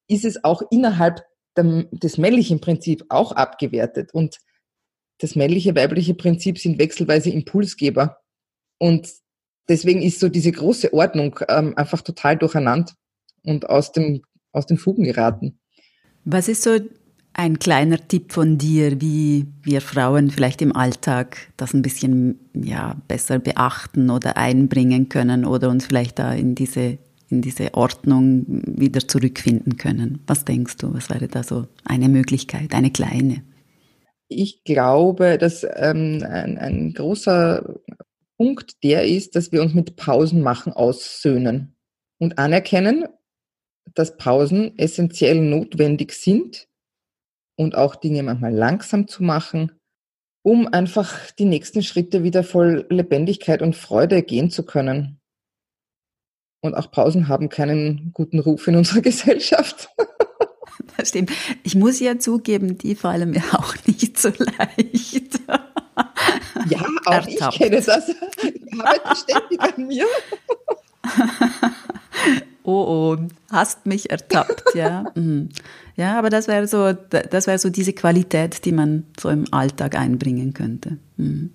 ist 0.08 0.25
es 0.25 0.42
auch 0.44 0.62
innerhalb 0.70 1.20
des 1.57 2.19
männlichen 2.19 2.61
Prinzips 2.61 3.04
auch 3.09 3.33
abgewertet. 3.33 4.12
Und 4.12 4.38
das 5.19 5.37
männliche, 5.37 5.75
weibliche 5.75 6.14
Prinzip 6.14 6.59
sind 6.59 6.78
wechselweise 6.78 7.30
Impulsgeber. 7.30 8.19
Und 8.78 9.11
deswegen 9.69 10.02
ist 10.02 10.21
so 10.21 10.28
diese 10.28 10.52
große 10.52 10.92
Ordnung 10.92 11.38
ähm, 11.49 11.76
einfach 11.76 12.02
total 12.02 12.37
durcheinander 12.37 12.92
und 13.45 13.69
aus, 13.69 13.92
dem, 13.92 14.23
aus 14.52 14.66
den 14.66 14.78
Fugen 14.78 15.04
geraten. 15.04 15.59
Was 16.25 16.49
ist 16.49 16.62
so 16.62 16.78
ein 17.33 17.59
kleiner 17.59 17.97
Tipp 18.09 18.33
von 18.33 18.59
dir, 18.59 19.00
wie 19.00 19.47
wir 19.62 19.80
Frauen 19.80 20.30
vielleicht 20.30 20.62
im 20.62 20.75
Alltag 20.75 21.52
das 21.57 21.75
ein 21.75 21.83
bisschen 21.83 22.40
ja, 22.54 22.97
besser 23.09 23.38
beachten 23.38 24.11
oder 24.11 24.37
einbringen 24.37 25.09
können 25.09 25.45
oder 25.45 25.71
uns 25.71 25.87
vielleicht 25.87 26.19
da 26.19 26.33
in 26.33 26.54
diese 26.54 26.99
in 27.30 27.42
diese 27.42 27.75
Ordnung 27.75 28.44
wieder 28.66 29.06
zurückfinden 29.06 29.76
können. 29.76 30.22
Was 30.26 30.44
denkst 30.44 30.76
du, 30.78 30.92
was 30.94 31.10
wäre 31.10 31.28
da 31.28 31.42
so 31.42 31.66
eine 31.84 32.08
Möglichkeit, 32.08 32.75
eine 32.75 32.90
kleine? 32.90 33.42
Ich 34.28 34.62
glaube, 34.64 35.38
dass 35.38 35.64
ähm, 35.64 36.25
ein, 36.28 36.58
ein 36.58 36.92
großer 36.94 37.80
Punkt 38.37 38.82
der 38.82 39.06
ist, 39.06 39.37
dass 39.37 39.52
wir 39.52 39.60
uns 39.60 39.75
mit 39.75 39.96
Pausen 39.96 40.40
machen 40.40 40.72
aussöhnen 40.72 41.76
und 42.18 42.38
anerkennen, 42.38 43.06
dass 43.94 44.16
Pausen 44.16 44.78
essentiell 44.78 45.40
notwendig 45.40 46.12
sind 46.12 46.68
und 47.56 47.75
auch 47.75 47.96
Dinge 47.96 48.22
manchmal 48.22 48.54
langsam 48.54 49.08
zu 49.08 49.22
machen, 49.22 49.72
um 50.42 50.66
einfach 50.68 51.30
die 51.32 51.44
nächsten 51.44 51.82
Schritte 51.82 52.22
wieder 52.22 52.42
voll 52.42 52.87
Lebendigkeit 52.88 53.60
und 53.60 53.76
Freude 53.76 54.22
gehen 54.22 54.50
zu 54.50 54.64
können. 54.64 55.19
Und 56.60 56.74
auch 56.74 56.90
Pausen 56.90 57.28
haben 57.28 57.48
keinen 57.48 58.10
guten 58.12 58.38
Ruf 58.38 58.66
in 58.68 58.76
unserer 58.76 59.00
Gesellschaft. 59.02 59.88
Das 60.96 61.08
stimmt. 61.10 61.30
Ich 61.62 61.74
muss 61.74 62.00
ja 62.00 62.18
zugeben, 62.18 62.76
die 62.78 62.94
fallen 62.94 63.30
mir 63.30 63.42
auch 63.52 63.74
nicht 63.86 64.18
so 64.18 64.28
leicht. 64.28 65.40
Ja, 66.68 66.84
auch 67.06 67.12
Ertappt. 67.12 67.54
ich 67.54 67.58
kenne 67.58 67.80
das. 67.80 68.08
Ich 68.08 68.78
arbeite 68.78 69.16
ständig 69.16 69.60
an 69.60 69.86
mir. 69.86 70.06
oh, 72.64 73.16
oh, 73.16 73.16
hast 73.50 73.86
mich 73.86 74.10
ertappt, 74.10 74.74
ja. 74.74 75.06
Mhm. 75.14 75.48
Ja, 75.96 76.18
aber 76.18 76.30
das 76.30 76.48
wäre 76.48 76.66
so, 76.66 76.92
das 76.92 77.46
wäre 77.46 77.58
so 77.58 77.70
diese 77.70 77.92
Qualität, 77.92 78.64
die 78.64 78.72
man 78.72 79.04
so 79.18 79.28
im 79.28 79.52
Alltag 79.52 79.96
einbringen 79.96 80.52
könnte. 80.54 80.98
Mhm. 81.16 81.52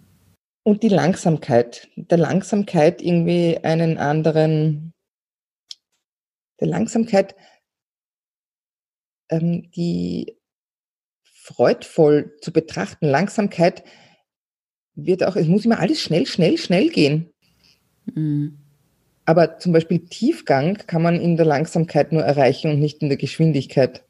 Und 0.64 0.82
die 0.82 0.90
Langsamkeit, 0.90 1.90
der 1.96 2.18
Langsamkeit 2.18 3.02
irgendwie 3.02 3.60
einen 3.64 4.00
anderen, 4.00 4.94
der 6.60 6.68
Langsamkeit, 6.68 7.36
ähm, 9.30 9.70
die 9.72 10.38
freudvoll 11.24 12.36
zu 12.42 12.52
betrachten. 12.52 13.08
Langsamkeit 13.08 13.84
wird 14.96 15.24
auch, 15.24 15.36
es 15.36 15.48
muss 15.48 15.66
immer 15.66 15.80
alles 15.80 16.02
schnell, 16.02 16.26
schnell, 16.26 16.58
schnell 16.58 16.90
gehen. 16.90 17.34
Mhm. 18.14 18.60
Aber 19.26 19.58
zum 19.58 19.74
Beispiel 19.74 20.06
Tiefgang 20.06 20.76
kann 20.88 21.02
man 21.02 21.20
in 21.20 21.36
der 21.36 21.46
Langsamkeit 21.46 22.12
nur 22.12 22.24
erreichen 22.24 22.72
und 22.72 22.80
nicht 22.80 23.02
in 23.02 23.10
der 23.10 23.18
Geschwindigkeit. 23.18 24.04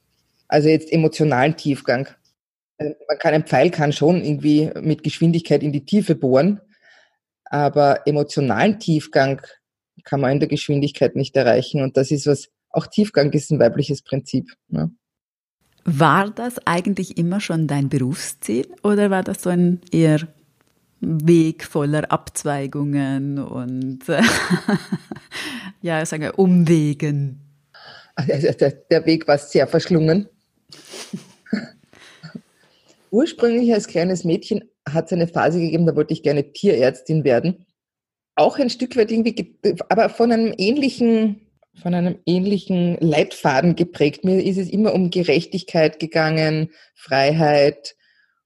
Also 0.48 0.68
jetzt 0.68 0.92
emotionalen 0.92 1.56
Tiefgang. 1.56 2.10
Also 2.78 2.94
man 3.08 3.18
kann, 3.18 3.34
ein 3.34 3.46
Pfeil 3.46 3.72
kann 3.72 3.94
schon 3.94 4.24
irgendwie 4.24 4.72
mit 4.82 5.04
Geschwindigkeit 5.04 5.64
in 5.64 5.72
die 5.72 5.86
Tiefe 5.86 6.16
bohren, 6.16 6.60
aber 7.46 8.06
emotionalen 8.06 8.80
Tiefgang 8.80 9.42
kann 10.04 10.22
man 10.22 10.34
in 10.34 10.40
der 10.40 10.50
Geschwindigkeit 10.50 11.16
nicht 11.16 11.36
erreichen. 11.36 11.82
Und 11.82 11.98
das 11.98 12.12
ist 12.12 12.28
was, 12.28 12.50
auch 12.70 12.88
Tiefgang 12.88 13.32
ist 13.32 13.52
ein 13.52 13.60
weibliches 13.60 14.02
Prinzip. 14.02 14.52
Ne? 14.68 14.92
War 15.86 16.32
das 16.32 16.56
eigentlich 16.66 17.18
immer 17.18 17.40
schon 17.40 17.68
dein 17.68 17.90
Berufsziel 17.90 18.68
oder 18.84 19.12
war 19.12 19.24
das 19.24 19.44
so 19.44 19.50
ein 19.50 19.82
eher 19.92 20.28
Weg 21.00 21.64
voller 21.64 22.12
Abzweigungen 22.12 23.38
und 23.38 24.00
ja, 25.82 26.06
sagen 26.06 26.24
wir 26.24 26.40
Umwegen? 26.40 27.40
Also 28.16 28.52
der, 28.52 28.72
der 28.72 29.06
Weg 29.06 29.28
war 29.28 29.38
sehr 29.38 29.68
verschlungen. 29.68 30.28
Ursprünglich 33.12 33.72
als 33.74 33.88
kleines 33.88 34.24
Mädchen 34.24 34.64
hat 34.88 35.06
es 35.06 35.14
eine 35.14 35.28
Phase 35.28 35.60
gegeben, 35.60 35.86
da 35.86 35.96
wollte 35.96 36.14
ich 36.14 36.24
gerne 36.24 36.52
Tierärztin 36.52 37.24
werden. 37.24 37.66
Auch 38.36 38.60
ein 38.60 38.70
Stück 38.70 38.96
weit 38.98 39.12
irgendwie, 39.12 39.58
aber 39.90 40.10
von 40.10 40.32
einem 40.32 40.54
ähnlichen, 40.58 41.42
von 41.82 41.94
einem 41.94 42.20
ähnlichen 42.26 42.98
Leitfaden 43.00 43.76
geprägt. 43.76 44.24
Mir 44.24 44.44
ist 44.44 44.58
es 44.58 44.70
immer 44.70 44.94
um 44.94 45.10
Gerechtigkeit 45.10 46.00
gegangen, 46.00 46.72
Freiheit. 46.94 47.96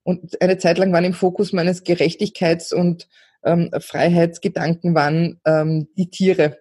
Und 0.03 0.41
eine 0.41 0.58
Zeit 0.58 0.77
lang 0.77 0.93
waren 0.93 1.05
im 1.05 1.13
Fokus 1.13 1.53
meines 1.53 1.86
Gerechtigkeits- 1.86 2.74
und 2.74 3.08
ähm, 3.43 3.69
Freiheitsgedanken 3.79 4.96
waren 4.96 5.39
ähm, 5.46 5.88
die 5.98 6.10
Tiere 6.10 6.58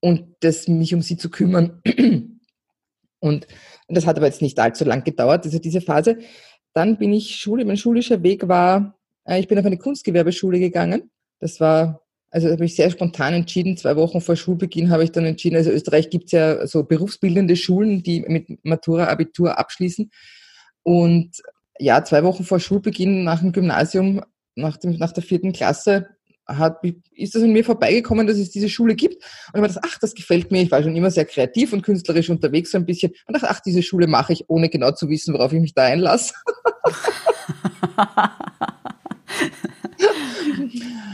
und 0.00 0.36
das, 0.40 0.68
mich 0.68 0.94
um 0.94 1.02
sie 1.02 1.16
zu 1.16 1.30
kümmern. 1.30 1.82
Und 3.20 3.46
das 3.88 4.06
hat 4.06 4.16
aber 4.16 4.26
jetzt 4.26 4.40
nicht 4.40 4.58
allzu 4.58 4.84
lang 4.84 5.04
gedauert, 5.04 5.44
also 5.44 5.58
diese 5.58 5.82
Phase. 5.82 6.18
Dann 6.72 6.96
bin 6.96 7.12
ich 7.12 7.36
Schule, 7.36 7.64
mein 7.64 7.76
schulischer 7.76 8.22
Weg 8.22 8.48
war, 8.48 8.98
äh, 9.24 9.38
ich 9.40 9.46
bin 9.46 9.58
auf 9.58 9.66
eine 9.66 9.76
Kunstgewerbeschule 9.76 10.58
gegangen. 10.58 11.10
Das 11.40 11.58
war, 11.58 12.02
also 12.30 12.50
habe 12.50 12.64
ich 12.64 12.76
sehr 12.76 12.90
spontan 12.90 13.34
entschieden. 13.34 13.76
Zwei 13.76 13.96
Wochen 13.96 14.20
vor 14.20 14.36
Schulbeginn 14.36 14.90
habe 14.90 15.04
ich 15.04 15.12
dann 15.12 15.24
entschieden, 15.24 15.56
also 15.56 15.70
Österreich 15.70 16.10
gibt 16.10 16.26
es 16.26 16.32
ja 16.32 16.66
so 16.66 16.84
berufsbildende 16.84 17.56
Schulen, 17.56 18.02
die 18.02 18.20
mit 18.20 18.64
Matura, 18.64 19.08
Abitur 19.08 19.58
abschließen. 19.58 20.10
Und 20.82 21.42
ja, 21.78 22.04
zwei 22.04 22.22
Wochen 22.22 22.44
vor 22.44 22.60
Schulbeginn 22.60 23.24
nach 23.24 23.40
dem 23.40 23.52
Gymnasium, 23.52 24.22
nach, 24.54 24.76
dem, 24.76 24.96
nach 24.98 25.12
der 25.12 25.22
vierten 25.22 25.52
Klasse, 25.52 26.08
hat, 26.46 26.82
ist 27.12 27.34
das 27.34 27.42
an 27.42 27.52
mir 27.52 27.64
vorbeigekommen, 27.64 28.26
dass 28.26 28.36
es 28.36 28.50
diese 28.50 28.68
Schule 28.68 28.96
gibt. 28.96 29.24
Und 29.52 29.54
ich 29.54 29.60
war 29.60 29.68
das, 29.68 29.78
ach, 29.82 29.98
das 30.00 30.14
gefällt 30.14 30.50
mir. 30.50 30.62
Ich 30.62 30.70
war 30.70 30.82
schon 30.82 30.96
immer 30.96 31.10
sehr 31.10 31.24
kreativ 31.24 31.72
und 31.72 31.82
künstlerisch 31.82 32.28
unterwegs 32.28 32.72
so 32.72 32.78
ein 32.78 32.86
bisschen. 32.86 33.12
Und 33.26 33.34
dachte, 33.34 33.48
ach, 33.48 33.60
diese 33.60 33.82
Schule 33.82 34.08
mache 34.08 34.32
ich, 34.32 34.50
ohne 34.50 34.68
genau 34.68 34.90
zu 34.90 35.08
wissen, 35.08 35.32
worauf 35.32 35.52
ich 35.52 35.60
mich 35.60 35.74
da 35.74 35.84
einlasse. 35.84 36.34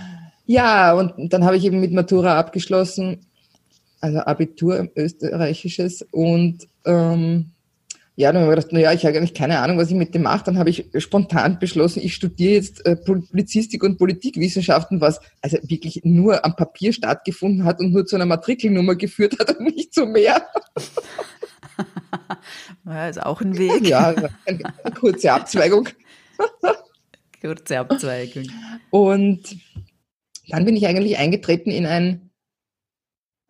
ja, 0.46 0.94
und 0.94 1.32
dann 1.32 1.44
habe 1.44 1.56
ich 1.56 1.64
eben 1.64 1.80
mit 1.80 1.92
Matura 1.92 2.38
abgeschlossen, 2.38 3.26
also 4.00 4.18
Abitur 4.18 4.88
österreichisches 4.96 6.06
und 6.10 6.68
ähm, 6.84 7.52
ja, 8.18 8.32
dann 8.32 8.42
habe 8.42 8.52
ich 8.52 8.56
gedacht, 8.56 8.72
naja, 8.72 8.92
ich 8.92 9.04
habe 9.04 9.16
eigentlich 9.16 9.34
keine 9.34 9.58
Ahnung, 9.58 9.76
was 9.76 9.90
ich 9.90 9.94
mit 9.94 10.14
dem 10.14 10.22
mache. 10.22 10.44
Dann 10.44 10.58
habe 10.58 10.70
ich 10.70 10.86
spontan 10.96 11.58
beschlossen, 11.58 12.00
ich 12.02 12.14
studiere 12.14 12.54
jetzt 12.54 12.84
äh, 12.86 12.96
Publizistik 12.96 13.82
und 13.82 13.98
Politikwissenschaften, 13.98 15.02
was 15.02 15.20
also 15.42 15.58
wirklich 15.64 16.00
nur 16.02 16.42
am 16.42 16.56
Papier 16.56 16.94
stattgefunden 16.94 17.64
hat 17.64 17.78
und 17.78 17.92
nur 17.92 18.06
zu 18.06 18.16
einer 18.16 18.24
Matrikelnummer 18.24 18.94
geführt 18.94 19.38
hat 19.38 19.58
und 19.58 19.66
nicht 19.76 19.92
zu 19.94 20.06
mehr. 20.06 20.46
Ja, 22.86 23.08
ist 23.08 23.22
auch 23.22 23.40
ein 23.40 23.58
Weg. 23.58 23.86
Ja, 23.86 24.14
eine 24.46 24.94
kurze 24.94 25.32
Abzweigung. 25.32 25.88
Kurze 27.40 27.80
Abzweigung. 27.80 28.44
Und 28.90 29.56
dann 30.48 30.64
bin 30.64 30.76
ich 30.76 30.86
eigentlich 30.86 31.18
eingetreten 31.18 31.70
in 31.70 31.86
ein 31.86 32.26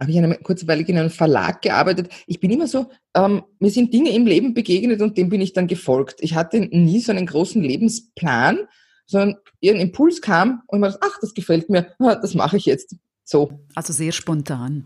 habe 0.00 0.10
ich 0.10 0.18
eine 0.18 0.36
kurzweilig 0.36 0.88
in 0.88 0.98
einem 0.98 1.10
Verlag 1.10 1.62
gearbeitet. 1.62 2.10
Ich 2.26 2.38
bin 2.38 2.50
immer 2.50 2.66
so, 2.66 2.90
ähm, 3.14 3.44
mir 3.58 3.70
sind 3.70 3.94
Dinge 3.94 4.10
im 4.10 4.26
Leben 4.26 4.52
begegnet 4.52 5.00
und 5.00 5.16
dem 5.16 5.30
bin 5.30 5.40
ich 5.40 5.54
dann 5.54 5.68
gefolgt. 5.68 6.16
Ich 6.20 6.34
hatte 6.34 6.60
nie 6.60 7.00
so 7.00 7.12
einen 7.12 7.24
großen 7.24 7.62
Lebensplan, 7.62 8.58
sondern 9.06 9.36
ein 9.64 9.80
Impuls 9.80 10.20
kam 10.20 10.62
und 10.66 10.80
man 10.80 10.90
dachte, 10.90 11.06
ach, 11.08 11.18
das 11.20 11.32
gefällt 11.32 11.70
mir, 11.70 11.94
das 11.98 12.34
mache 12.34 12.58
ich 12.58 12.66
jetzt. 12.66 12.96
So. 13.24 13.58
Also 13.74 13.92
sehr 13.92 14.12
spontan. 14.12 14.84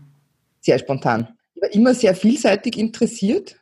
Sehr 0.61 0.79
spontan. 0.79 1.27
Ich 1.55 1.61
war 1.61 1.73
immer 1.73 1.93
sehr 1.93 2.15
vielseitig 2.15 2.77
interessiert. 2.77 3.57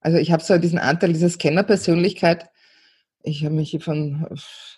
Also 0.00 0.18
ich 0.18 0.30
habe 0.30 0.42
so 0.42 0.58
diesen 0.58 0.78
Anteil 0.78 1.12
dieser 1.12 1.30
Scanner-Persönlichkeit. 1.30 2.49
Ich 3.22 3.44
habe 3.44 3.54
mich 3.54 3.76
von 3.82 4.26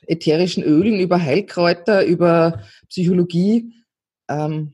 ätherischen 0.06 0.64
Ölen 0.64 0.98
über 0.98 1.22
Heilkräuter, 1.22 2.04
über 2.04 2.62
Psychologie, 2.88 3.72
ähm, 4.28 4.72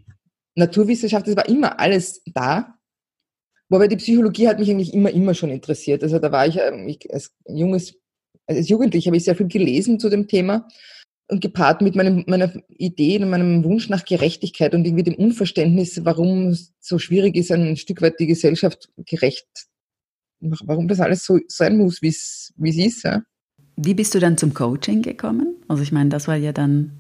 Naturwissenschaft, 0.55 1.27
das 1.27 1.37
war 1.37 1.49
immer 1.49 1.79
alles 1.79 2.23
da. 2.27 2.79
Wobei 3.69 3.87
die 3.87 3.97
Psychologie 3.97 4.49
hat 4.49 4.59
mich 4.59 4.71
eigentlich 4.71 4.95
immer, 4.95 5.11
immer 5.11 5.35
schon 5.35 5.51
interessiert. 5.51 6.03
Also 6.03 6.19
da 6.19 6.33
war 6.33 6.47
ich, 6.47 6.59
ähm, 6.59 6.89
ich 6.89 7.13
als 7.13 7.35
junges, 7.47 7.95
als 8.47 8.69
Jugendlicher 8.69 9.09
habe 9.09 9.19
ich 9.19 9.25
sehr 9.25 9.37
viel 9.37 9.49
gelesen 9.49 10.01
zu 10.01 10.09
dem 10.09 10.27
Thema 10.27 10.67
und 11.29 11.43
gepaart 11.43 11.83
mit 11.83 11.95
meinem, 11.95 12.25
meiner 12.27 12.53
Idee 12.69 13.19
und 13.19 13.29
meinem 13.29 13.63
Wunsch 13.65 13.91
nach 13.91 14.05
Gerechtigkeit 14.05 14.75
und 14.75 14.87
irgendwie 14.87 15.05
dem 15.05 15.15
Unverständnis, 15.15 16.05
warum 16.05 16.49
es 16.49 16.73
so 16.81 16.99
schwierig 16.99 17.37
ist, 17.37 17.53
ein 17.53 17.77
Stück 17.77 18.01
weit 18.01 18.19
die 18.19 18.27
Gesellschaft 18.27 18.89
gerecht, 18.97 19.47
warum 20.41 20.89
das 20.89 21.01
alles 21.01 21.25
so 21.25 21.39
sein 21.49 21.77
muss, 21.77 22.01
wie 22.01 22.09
es, 22.09 22.55
wie 22.57 22.71
es 22.71 22.79
ist. 22.79 23.05
Ja. 23.05 23.23
Wie 23.81 23.95
bist 23.95 24.13
du 24.13 24.19
dann 24.19 24.37
zum 24.37 24.55
Coaching 24.55 25.03
gekommen? 25.03 25.55
Also 25.69 25.85
ich 25.85 25.93
meine, 25.93 26.11
das 26.11 26.27
war 26.27 26.35
ja 26.35 26.51
dann 26.51 26.99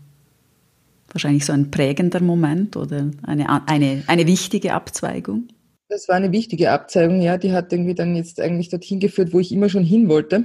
wahrscheinlich 1.11 1.45
so 1.45 1.53
ein 1.53 1.73
prägender 1.73 2.21
Moment 2.21 2.77
oder 2.77 3.11
eine, 3.25 3.67
eine, 3.67 4.05
eine 4.07 4.27
wichtige 4.29 4.75
Abzweigung? 4.75 5.49
Das 5.89 6.09
war 6.09 6.15
eine 6.15 6.31
wichtige 6.31 6.71
Abzweigung, 6.71 7.21
ja. 7.21 7.37
Die 7.37 7.51
hat 7.51 7.73
irgendwie 7.73 7.97
dann 7.97 8.15
jetzt 8.15 8.41
eigentlich 8.41 8.69
dorthin 8.69 9.01
geführt, 9.01 9.33
wo 9.33 9.41
ich 9.41 9.51
immer 9.51 9.69
schon 9.69 9.83
hin 9.83 10.09
wollte. 10.09 10.45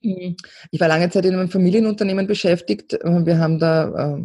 Mhm. 0.00 0.36
Ich 0.70 0.80
war 0.80 0.88
lange 0.88 1.10
Zeit 1.10 1.26
in 1.26 1.34
einem 1.34 1.50
Familienunternehmen 1.50 2.26
beschäftigt. 2.26 2.92
Wir 2.92 3.38
haben 3.38 3.58
da 3.58 4.16
äh, 4.16 4.22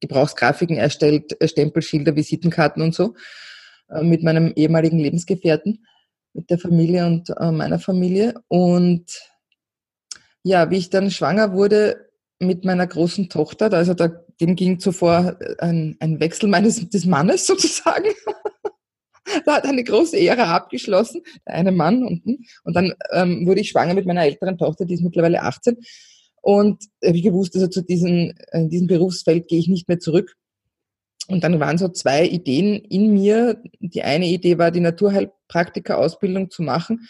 Gebrauchsgrafiken 0.00 0.78
erstellt, 0.78 1.38
äh, 1.42 1.48
Stempelschilder, 1.48 2.16
Visitenkarten 2.16 2.82
und 2.82 2.94
so 2.94 3.14
äh, 3.90 4.02
mit 4.02 4.22
meinem 4.22 4.54
ehemaligen 4.56 4.98
Lebensgefährten, 4.98 5.84
mit 6.32 6.48
der 6.48 6.58
Familie 6.58 7.04
und 7.04 7.28
äh, 7.38 7.50
meiner 7.50 7.78
Familie. 7.78 8.32
Und 8.48 9.10
ja, 10.48 10.70
wie 10.70 10.78
ich 10.78 10.88
dann 10.88 11.10
schwanger 11.10 11.52
wurde, 11.52 12.08
mit 12.40 12.64
meiner 12.64 12.86
großen 12.86 13.28
Tochter, 13.28 13.72
also 13.72 13.94
da, 13.94 14.08
dem 14.40 14.56
ging 14.56 14.78
zuvor 14.78 15.38
ein, 15.58 15.96
ein 16.00 16.20
Wechsel 16.20 16.48
meines 16.48 16.88
des 16.88 17.04
Mannes 17.04 17.46
sozusagen. 17.46 18.06
da 19.44 19.56
hat 19.56 19.66
eine 19.66 19.84
große 19.84 20.18
Ära 20.18 20.54
abgeschlossen, 20.54 21.22
der 21.46 21.54
eine 21.54 21.72
Mann 21.72 22.04
unten. 22.04 22.46
Und 22.64 22.76
dann 22.76 22.94
ähm, 23.12 23.46
wurde 23.46 23.60
ich 23.60 23.70
schwanger 23.70 23.94
mit 23.94 24.06
meiner 24.06 24.22
älteren 24.22 24.56
Tochter, 24.56 24.84
die 24.84 24.94
ist 24.94 25.02
mittlerweile 25.02 25.42
18. 25.42 25.76
Und 26.40 26.84
habe 27.04 27.16
ich 27.16 27.24
gewusst, 27.24 27.54
also 27.56 27.66
zu 27.66 27.82
diesem, 27.82 28.32
äh, 28.52 28.68
diesem 28.68 28.86
Berufsfeld 28.86 29.48
gehe 29.48 29.58
ich 29.58 29.68
nicht 29.68 29.88
mehr 29.88 29.98
zurück. 29.98 30.34
Und 31.26 31.44
dann 31.44 31.60
waren 31.60 31.76
so 31.76 31.88
zwei 31.88 32.24
Ideen 32.24 32.76
in 32.76 33.12
mir. 33.12 33.60
Die 33.80 34.02
eine 34.02 34.26
Idee 34.26 34.56
war, 34.56 34.70
die 34.70 34.80
Naturheilpraktika-Ausbildung 34.80 36.50
zu 36.50 36.62
machen 36.62 37.08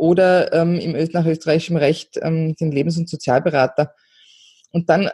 oder 0.00 0.52
ähm, 0.54 0.78
im, 0.78 1.08
nach 1.12 1.26
österreichischem 1.26 1.76
Recht 1.76 2.18
ähm, 2.22 2.56
den 2.56 2.72
Lebens- 2.72 2.96
und 2.96 3.08
Sozialberater 3.08 3.94
und 4.72 4.88
dann 4.88 5.10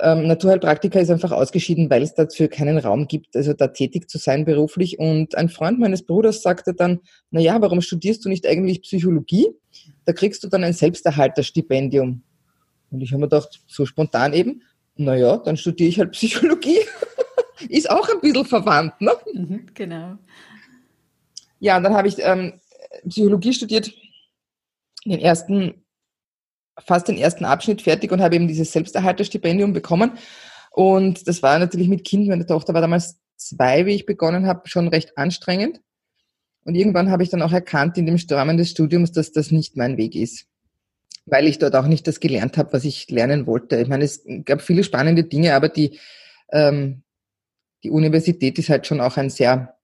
ähm, 0.00 0.26
Naturheilpraktiker 0.26 1.00
ist 1.00 1.10
einfach 1.10 1.32
ausgeschieden, 1.32 1.90
weil 1.90 2.02
es 2.02 2.14
dafür 2.14 2.48
keinen 2.48 2.78
Raum 2.78 3.08
gibt, 3.08 3.36
also 3.36 3.52
da 3.52 3.68
tätig 3.68 4.08
zu 4.08 4.16
sein 4.16 4.46
beruflich. 4.46 4.98
Und 4.98 5.34
ein 5.34 5.50
Freund 5.50 5.78
meines 5.78 6.06
Bruders 6.06 6.40
sagte 6.40 6.72
dann, 6.72 7.00
na 7.30 7.40
ja, 7.40 7.60
warum 7.60 7.82
studierst 7.82 8.24
du 8.24 8.30
nicht 8.30 8.46
eigentlich 8.46 8.80
Psychologie? 8.82 9.48
Da 10.06 10.14
kriegst 10.14 10.42
du 10.42 10.48
dann 10.48 10.64
ein 10.64 10.72
Selbsterhalterstipendium. 10.72 12.22
Und 12.90 13.00
ich 13.02 13.12
habe 13.12 13.20
mir 13.20 13.28
gedacht, 13.28 13.60
so 13.66 13.84
spontan 13.84 14.32
eben, 14.32 14.62
na 14.96 15.14
ja, 15.14 15.36
dann 15.36 15.58
studiere 15.58 15.90
ich 15.90 15.98
halt 15.98 16.12
Psychologie. 16.12 16.78
Ist 17.68 17.90
auch 17.90 18.08
ein 18.08 18.20
bisschen 18.22 18.46
verwandt, 18.46 18.98
ne? 18.98 19.12
Mhm, 19.34 19.66
genau. 19.74 20.16
Ja, 21.60 21.76
und 21.76 21.82
dann 21.82 21.94
habe 21.94 22.08
ich 22.08 22.16
ähm, 22.18 22.54
Psychologie 23.08 23.52
studiert, 23.52 23.92
den 25.04 25.20
ersten, 25.20 25.84
fast 26.78 27.08
den 27.08 27.18
ersten 27.18 27.44
Abschnitt 27.44 27.82
fertig 27.82 28.12
und 28.12 28.20
habe 28.20 28.36
eben 28.36 28.48
dieses 28.48 28.72
Selbsterhalterstipendium 28.72 29.72
bekommen. 29.72 30.12
Und 30.70 31.28
das 31.28 31.42
war 31.42 31.58
natürlich 31.58 31.88
mit 31.88 32.04
Kind, 32.04 32.28
meine 32.28 32.46
Tochter 32.46 32.74
war 32.74 32.80
damals 32.80 33.20
zwei, 33.36 33.86
wie 33.86 33.94
ich 33.94 34.06
begonnen 34.06 34.46
habe, 34.46 34.68
schon 34.68 34.88
recht 34.88 35.18
anstrengend. 35.18 35.80
Und 36.64 36.74
irgendwann 36.74 37.10
habe 37.10 37.22
ich 37.22 37.28
dann 37.28 37.42
auch 37.42 37.52
erkannt 37.52 37.98
in 37.98 38.06
dem 38.06 38.16
Rahmen 38.30 38.56
des 38.56 38.70
Studiums, 38.70 39.12
dass 39.12 39.32
das 39.32 39.50
nicht 39.50 39.76
mein 39.76 39.96
Weg 39.96 40.14
ist. 40.14 40.46
Weil 41.26 41.46
ich 41.46 41.58
dort 41.58 41.74
auch 41.74 41.86
nicht 41.86 42.06
das 42.06 42.20
gelernt 42.20 42.56
habe, 42.56 42.72
was 42.72 42.84
ich 42.84 43.10
lernen 43.10 43.46
wollte. 43.46 43.80
Ich 43.80 43.88
meine, 43.88 44.04
es 44.04 44.24
gab 44.44 44.62
viele 44.62 44.84
spannende 44.84 45.24
Dinge, 45.24 45.54
aber 45.54 45.68
die, 45.68 45.98
ähm, 46.50 47.02
die 47.82 47.90
Universität 47.90 48.58
ist 48.58 48.68
halt 48.68 48.86
schon 48.86 49.00
auch 49.00 49.16
ein 49.16 49.30
sehr 49.30 49.76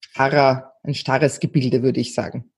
starrer, 0.00 0.74
ein 0.82 0.94
starres 0.94 1.40
Gebilde, 1.40 1.82
würde 1.82 2.00
ich 2.00 2.14
sagen. 2.14 2.50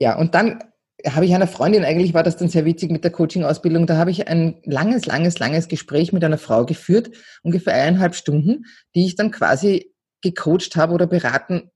Ja, 0.00 0.16
und 0.16 0.34
dann 0.34 0.62
habe 1.06 1.26
ich 1.26 1.34
einer 1.34 1.46
Freundin, 1.46 1.84
eigentlich 1.84 2.14
war 2.14 2.22
das 2.22 2.36
dann 2.36 2.48
sehr 2.48 2.64
witzig 2.64 2.90
mit 2.90 3.04
der 3.04 3.12
Coaching-Ausbildung, 3.12 3.86
da 3.86 3.96
habe 3.96 4.10
ich 4.10 4.26
ein 4.28 4.60
langes, 4.64 5.06
langes, 5.06 5.38
langes 5.38 5.68
Gespräch 5.68 6.12
mit 6.12 6.24
einer 6.24 6.38
Frau 6.38 6.66
geführt, 6.66 7.10
ungefähr 7.42 7.74
eineinhalb 7.74 8.14
Stunden, 8.14 8.64
die 8.94 9.06
ich 9.06 9.14
dann 9.14 9.30
quasi 9.30 9.94
gecoacht 10.22 10.74
habe 10.76 10.94
oder 10.94 11.06
beraten, 11.06 11.70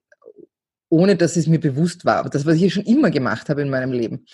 ohne 0.88 1.16
dass 1.16 1.36
es 1.36 1.46
mir 1.46 1.60
bewusst 1.60 2.04
war. 2.04 2.16
Aber 2.16 2.30
das, 2.30 2.46
was 2.46 2.56
ich 2.56 2.74
schon 2.74 2.84
immer 2.84 3.10
gemacht 3.10 3.48
habe 3.48 3.62
in 3.62 3.70
meinem 3.70 3.92
Leben. 3.92 4.26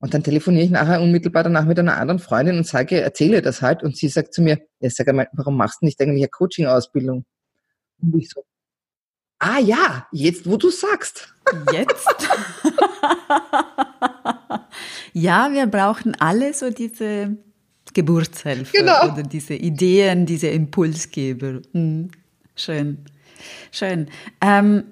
Und 0.00 0.12
dann 0.12 0.22
telefoniere 0.22 0.64
ich 0.64 0.70
nachher 0.70 1.00
unmittelbar 1.00 1.42
danach 1.42 1.64
mit 1.64 1.78
einer 1.78 1.96
anderen 1.96 2.18
Freundin 2.18 2.58
und 2.58 2.66
sage, 2.66 3.00
erzähle 3.00 3.40
das 3.40 3.62
halt. 3.62 3.82
Und 3.82 3.96
sie 3.96 4.08
sagt 4.08 4.34
zu 4.34 4.42
mir, 4.42 4.58
ja, 4.80 4.90
sag 4.90 5.08
einmal, 5.08 5.28
warum 5.32 5.56
machst 5.56 5.80
du 5.80 5.86
nicht 5.86 5.98
eigentlich 6.00 6.22
eine 6.22 6.28
Coaching-Ausbildung? 6.28 7.24
Und 8.02 8.18
ich 8.18 8.28
so, 8.28 8.44
ah 9.38 9.58
ja, 9.58 10.06
jetzt 10.12 10.48
wo 10.48 10.58
du 10.58 10.68
sagst. 10.68 11.34
Jetzt? 11.72 12.06
ja, 15.12 15.50
wir 15.52 15.66
brauchen 15.66 16.14
alle 16.18 16.52
so 16.54 16.70
diese 16.70 17.36
Geburtshelfer 17.94 18.78
genau. 18.78 19.12
oder 19.12 19.22
diese 19.22 19.54
Ideen, 19.54 20.26
diese 20.26 20.48
Impulsgeber. 20.48 21.60
Hm. 21.72 22.10
Schön, 22.54 22.98
schön. 23.70 24.08
Ähm, 24.40 24.84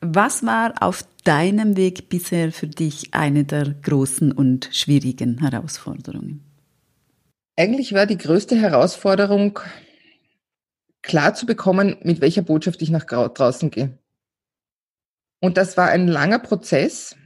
was 0.00 0.44
war 0.44 0.74
auf 0.80 1.04
deinem 1.24 1.76
Weg 1.76 2.08
bisher 2.08 2.52
für 2.52 2.68
dich 2.68 3.14
eine 3.14 3.44
der 3.44 3.74
großen 3.82 4.32
und 4.32 4.68
schwierigen 4.72 5.38
Herausforderungen? 5.38 6.42
Eigentlich 7.56 7.94
war 7.94 8.06
die 8.06 8.18
größte 8.18 8.56
Herausforderung, 8.56 9.58
klar 11.02 11.34
zu 11.34 11.46
bekommen, 11.46 11.96
mit 12.02 12.20
welcher 12.20 12.42
Botschaft 12.42 12.82
ich 12.82 12.90
nach 12.90 13.04
draußen 13.04 13.70
gehe. 13.70 13.98
Und 15.40 15.56
das 15.56 15.76
war 15.76 15.88
ein 15.88 16.06
langer 16.06 16.38
Prozess, 16.38 17.16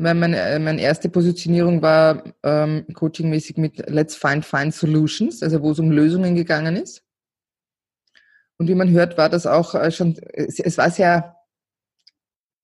meine, 0.00 0.38
äh, 0.38 0.58
meine 0.58 0.80
erste 0.80 1.08
Positionierung 1.08 1.82
war 1.82 2.24
ähm, 2.42 2.86
coachingmäßig 2.94 3.58
mit 3.58 3.78
Let's 3.88 4.16
Find 4.16 4.44
Find 4.44 4.74
Solutions, 4.74 5.42
also 5.42 5.62
wo 5.62 5.72
es 5.72 5.78
um 5.78 5.90
Lösungen 5.90 6.34
gegangen 6.34 6.76
ist. 6.76 7.04
Und 8.56 8.68
wie 8.68 8.74
man 8.74 8.90
hört, 8.90 9.18
war 9.18 9.28
das 9.28 9.46
auch 9.46 9.74
äh, 9.74 9.90
schon, 9.90 10.16
es 10.34 10.78
war 10.78 10.90
sehr, 10.90 11.36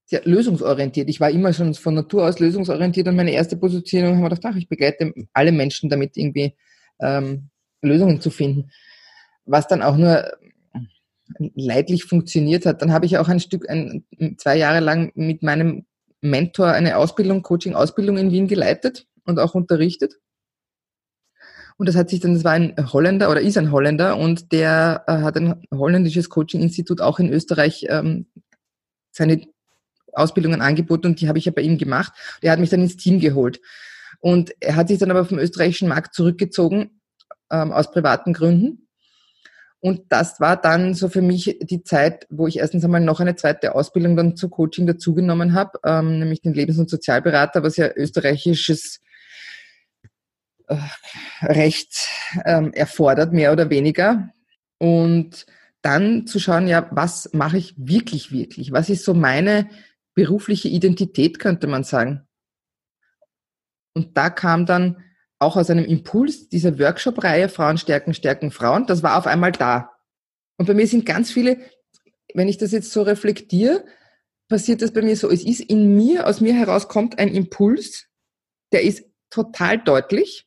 sehr 0.06 0.22
lösungsorientiert. 0.24 1.08
Ich 1.10 1.20
war 1.20 1.30
immer 1.30 1.52
schon 1.52 1.74
von 1.74 1.94
Natur 1.94 2.26
aus 2.26 2.38
lösungsorientiert 2.38 3.08
und 3.08 3.16
meine 3.16 3.32
erste 3.32 3.56
Positionierung 3.56 4.16
haben 4.16 4.22
wir 4.22 4.30
gedacht, 4.30 4.52
ach, 4.52 4.56
ich 4.56 4.68
begleite 4.68 5.12
alle 5.32 5.52
Menschen 5.52 5.90
damit 5.90 6.16
irgendwie 6.16 6.56
ähm, 7.00 7.50
Lösungen 7.82 8.20
zu 8.20 8.30
finden. 8.30 8.70
Was 9.44 9.68
dann 9.68 9.82
auch 9.82 9.96
nur 9.96 10.24
leidlich 11.54 12.04
funktioniert 12.04 12.66
hat. 12.66 12.82
Dann 12.82 12.92
habe 12.92 13.06
ich 13.06 13.18
auch 13.18 13.28
ein 13.28 13.40
Stück, 13.40 13.68
ein, 13.68 14.04
zwei 14.38 14.56
Jahre 14.56 14.80
lang 14.80 15.12
mit 15.14 15.42
meinem 15.42 15.84
Mentor 16.20 16.68
eine 16.68 16.96
Ausbildung, 16.96 17.42
Coaching-Ausbildung 17.42 18.18
in 18.18 18.30
Wien 18.30 18.48
geleitet 18.48 19.06
und 19.24 19.38
auch 19.38 19.54
unterrichtet. 19.54 20.14
Und 21.76 21.88
das 21.88 21.96
hat 21.96 22.08
sich 22.08 22.20
dann, 22.20 22.34
das 22.34 22.44
war 22.44 22.52
ein 22.52 22.74
Holländer 22.92 23.30
oder 23.30 23.40
ist 23.40 23.58
ein 23.58 23.70
Holländer 23.70 24.16
und 24.16 24.50
der 24.52 25.04
äh, 25.06 25.18
hat 25.18 25.36
ein 25.36 25.62
holländisches 25.72 26.30
Coaching-Institut 26.30 27.02
auch 27.02 27.18
in 27.18 27.30
Österreich 27.30 27.86
ähm, 27.90 28.26
seine 29.10 29.46
Ausbildungen 30.12 30.62
angeboten 30.62 31.08
und 31.08 31.20
die 31.20 31.28
habe 31.28 31.38
ich 31.38 31.44
ja 31.44 31.52
bei 31.52 31.62
ihm 31.62 31.76
gemacht. 31.76 32.12
Der 32.42 32.52
hat 32.52 32.58
mich 32.58 32.70
dann 32.70 32.80
ins 32.80 32.96
Team 32.96 33.20
geholt. 33.20 33.60
Und 34.20 34.54
er 34.60 34.76
hat 34.76 34.88
sich 34.88 34.98
dann 34.98 35.10
aber 35.10 35.26
vom 35.26 35.38
österreichischen 35.38 35.88
Markt 35.88 36.14
zurückgezogen, 36.14 37.02
ähm, 37.50 37.72
aus 37.72 37.90
privaten 37.90 38.32
Gründen. 38.32 38.85
Und 39.86 40.06
das 40.08 40.40
war 40.40 40.60
dann 40.60 40.94
so 40.94 41.08
für 41.08 41.22
mich 41.22 41.60
die 41.62 41.84
Zeit, 41.84 42.26
wo 42.28 42.48
ich 42.48 42.58
erstens 42.58 42.84
einmal 42.84 43.00
noch 43.00 43.20
eine 43.20 43.36
zweite 43.36 43.76
Ausbildung 43.76 44.16
dann 44.16 44.34
zu 44.34 44.48
Coaching 44.48 44.84
dazugenommen 44.84 45.52
habe, 45.52 45.78
ähm, 45.84 46.18
nämlich 46.18 46.42
den 46.42 46.54
Lebens- 46.54 46.78
und 46.78 46.90
Sozialberater, 46.90 47.62
was 47.62 47.76
ja 47.76 47.88
österreichisches 47.94 49.00
äh, 50.66 50.76
Recht 51.40 52.08
ähm, 52.44 52.72
erfordert, 52.72 53.32
mehr 53.32 53.52
oder 53.52 53.70
weniger. 53.70 54.30
Und 54.78 55.46
dann 55.82 56.26
zu 56.26 56.40
schauen, 56.40 56.66
ja, 56.66 56.88
was 56.90 57.30
mache 57.32 57.58
ich 57.58 57.72
wirklich, 57.76 58.32
wirklich? 58.32 58.72
Was 58.72 58.90
ist 58.90 59.04
so 59.04 59.14
meine 59.14 59.70
berufliche 60.14 60.66
Identität, 60.66 61.38
könnte 61.38 61.68
man 61.68 61.84
sagen? 61.84 62.26
Und 63.94 64.16
da 64.16 64.30
kam 64.30 64.66
dann 64.66 65.04
auch 65.38 65.56
aus 65.56 65.70
einem 65.70 65.84
Impuls 65.84 66.48
dieser 66.48 66.78
Workshop-Reihe 66.78 67.48
Frauen 67.48 67.78
stärken, 67.78 68.14
stärken 68.14 68.50
Frauen, 68.50 68.86
das 68.86 69.02
war 69.02 69.18
auf 69.18 69.26
einmal 69.26 69.52
da. 69.52 69.92
Und 70.56 70.66
bei 70.66 70.74
mir 70.74 70.86
sind 70.86 71.04
ganz 71.04 71.30
viele, 71.30 71.58
wenn 72.34 72.48
ich 72.48 72.58
das 72.58 72.72
jetzt 72.72 72.90
so 72.90 73.02
reflektiere, 73.02 73.84
passiert 74.48 74.80
das 74.80 74.92
bei 74.92 75.02
mir 75.02 75.16
so, 75.16 75.30
es 75.30 75.44
ist 75.44 75.60
in 75.60 75.94
mir, 75.94 76.26
aus 76.26 76.40
mir 76.40 76.54
heraus 76.54 76.88
kommt 76.88 77.18
ein 77.18 77.28
Impuls, 77.28 78.08
der 78.72 78.82
ist 78.82 79.04
total 79.30 79.78
deutlich, 79.78 80.46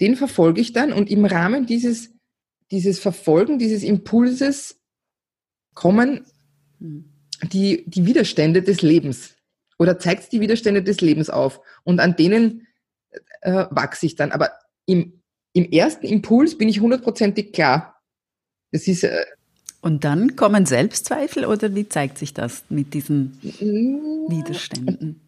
den 0.00 0.16
verfolge 0.16 0.60
ich 0.60 0.72
dann 0.72 0.92
und 0.92 1.10
im 1.10 1.24
Rahmen 1.24 1.66
dieses, 1.66 2.10
dieses 2.70 3.00
Verfolgen, 3.00 3.58
dieses 3.58 3.82
Impulses 3.82 4.80
kommen 5.74 6.26
hm. 6.78 7.12
die, 7.52 7.84
die 7.88 8.06
Widerstände 8.06 8.62
des 8.62 8.82
Lebens 8.82 9.34
oder 9.78 9.98
zeigt 9.98 10.30
die 10.32 10.40
Widerstände 10.40 10.82
des 10.82 11.00
Lebens 11.00 11.30
auf 11.30 11.60
und 11.84 12.00
an 12.00 12.14
denen 12.14 12.67
äh, 13.42 13.66
wachse 13.70 14.06
ich 14.06 14.16
dann. 14.16 14.32
Aber 14.32 14.52
im, 14.86 15.22
im 15.52 15.70
ersten 15.70 16.06
Impuls 16.06 16.56
bin 16.56 16.68
ich 16.68 16.80
hundertprozentig 16.80 17.52
klar. 17.52 18.00
Das 18.72 18.86
ist. 18.88 19.04
Äh, 19.04 19.24
und 19.80 20.04
dann 20.04 20.34
kommen 20.36 20.66
Selbstzweifel 20.66 21.44
oder 21.44 21.74
wie 21.74 21.88
zeigt 21.88 22.18
sich 22.18 22.34
das 22.34 22.64
mit 22.68 22.94
diesen 22.94 23.38
Widerständen? 23.42 25.20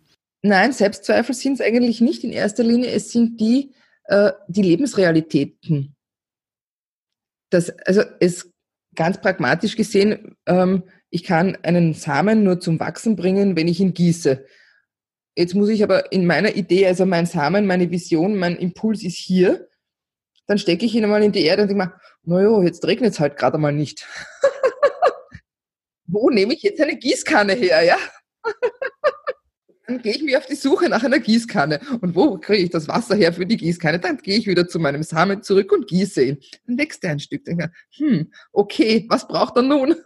Nein, 0.42 0.72
Selbstzweifel 0.72 1.34
sind 1.34 1.54
es 1.54 1.60
eigentlich 1.60 2.00
nicht 2.00 2.24
in 2.24 2.32
erster 2.32 2.64
Linie. 2.64 2.90
Es 2.90 3.12
sind 3.12 3.40
die, 3.40 3.74
äh, 4.04 4.32
die 4.48 4.62
Lebensrealitäten. 4.62 5.94
Das, 7.50 7.70
also 7.86 8.02
es 8.18 8.50
ganz 8.94 9.20
pragmatisch 9.20 9.76
gesehen, 9.76 10.36
ähm, 10.46 10.82
ich 11.10 11.24
kann 11.24 11.56
einen 11.62 11.94
Samen 11.94 12.44
nur 12.44 12.60
zum 12.60 12.80
Wachsen 12.80 13.16
bringen, 13.16 13.56
wenn 13.56 13.68
ich 13.68 13.80
ihn 13.80 13.94
gieße. 13.94 14.44
Jetzt 15.40 15.54
muss 15.54 15.70
ich 15.70 15.82
aber 15.82 16.12
in 16.12 16.26
meiner 16.26 16.54
Idee, 16.54 16.86
also 16.86 17.06
mein 17.06 17.24
Samen, 17.24 17.66
meine 17.66 17.90
Vision, 17.90 18.36
mein 18.36 18.56
Impuls 18.56 19.02
ist 19.02 19.16
hier. 19.16 19.70
Dann 20.46 20.58
stecke 20.58 20.84
ich 20.84 20.94
ihn 20.94 21.02
einmal 21.02 21.22
in 21.22 21.32
die 21.32 21.44
Erde 21.44 21.62
und 21.62 21.68
denke 21.68 21.82
mir, 21.82 21.94
naja, 22.24 22.62
jetzt 22.62 22.86
regnet 22.86 23.14
es 23.14 23.20
halt 23.20 23.38
gerade 23.38 23.56
mal 23.56 23.72
nicht. 23.72 24.06
Wo 26.06 26.28
nehme 26.28 26.52
ich 26.52 26.62
jetzt 26.62 26.78
eine 26.78 26.94
Gießkanne 26.94 27.54
her, 27.54 27.82
ja? 27.82 27.96
dann 29.86 30.02
gehe 30.02 30.12
ich 30.12 30.22
mir 30.22 30.36
auf 30.36 30.44
die 30.44 30.56
Suche 30.56 30.90
nach 30.90 31.04
einer 31.04 31.20
Gießkanne. 31.20 31.80
Und 32.02 32.14
wo 32.14 32.36
kriege 32.36 32.64
ich 32.64 32.70
das 32.70 32.86
Wasser 32.86 33.16
her 33.16 33.32
für 33.32 33.46
die 33.46 33.56
Gießkanne? 33.56 33.98
Dann 33.98 34.18
gehe 34.18 34.36
ich 34.36 34.46
wieder 34.46 34.68
zu 34.68 34.78
meinem 34.78 35.04
Samen 35.04 35.42
zurück 35.42 35.72
und 35.72 35.86
gieße 35.86 36.22
ihn. 36.22 36.38
Dann 36.66 36.76
wächst 36.76 37.02
er 37.02 37.12
ein 37.12 37.20
Stück. 37.20 37.46
Dann 37.46 37.72
hm, 37.96 38.30
okay, 38.52 39.06
was 39.08 39.26
braucht 39.26 39.56
er 39.56 39.62
nun? 39.62 39.96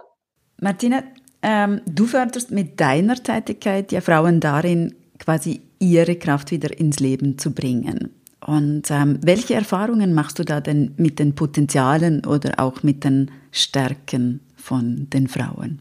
Martina, 0.62 1.04
ähm, 1.48 1.80
du 1.86 2.04
förderst 2.04 2.50
mit 2.50 2.78
deiner 2.78 3.16
Tätigkeit 3.16 3.90
ja 3.90 4.02
Frauen 4.02 4.38
darin, 4.38 4.94
quasi 5.18 5.62
ihre 5.78 6.16
Kraft 6.16 6.50
wieder 6.50 6.78
ins 6.78 7.00
Leben 7.00 7.38
zu 7.38 7.52
bringen. 7.52 8.10
Und 8.46 8.90
ähm, 8.90 9.18
welche 9.22 9.54
Erfahrungen 9.54 10.12
machst 10.12 10.38
du 10.38 10.44
da 10.44 10.60
denn 10.60 10.92
mit 10.98 11.18
den 11.18 11.34
Potenzialen 11.34 12.26
oder 12.26 12.60
auch 12.60 12.82
mit 12.82 13.02
den 13.02 13.30
Stärken 13.50 14.40
von 14.56 15.08
den 15.08 15.26
Frauen? 15.26 15.80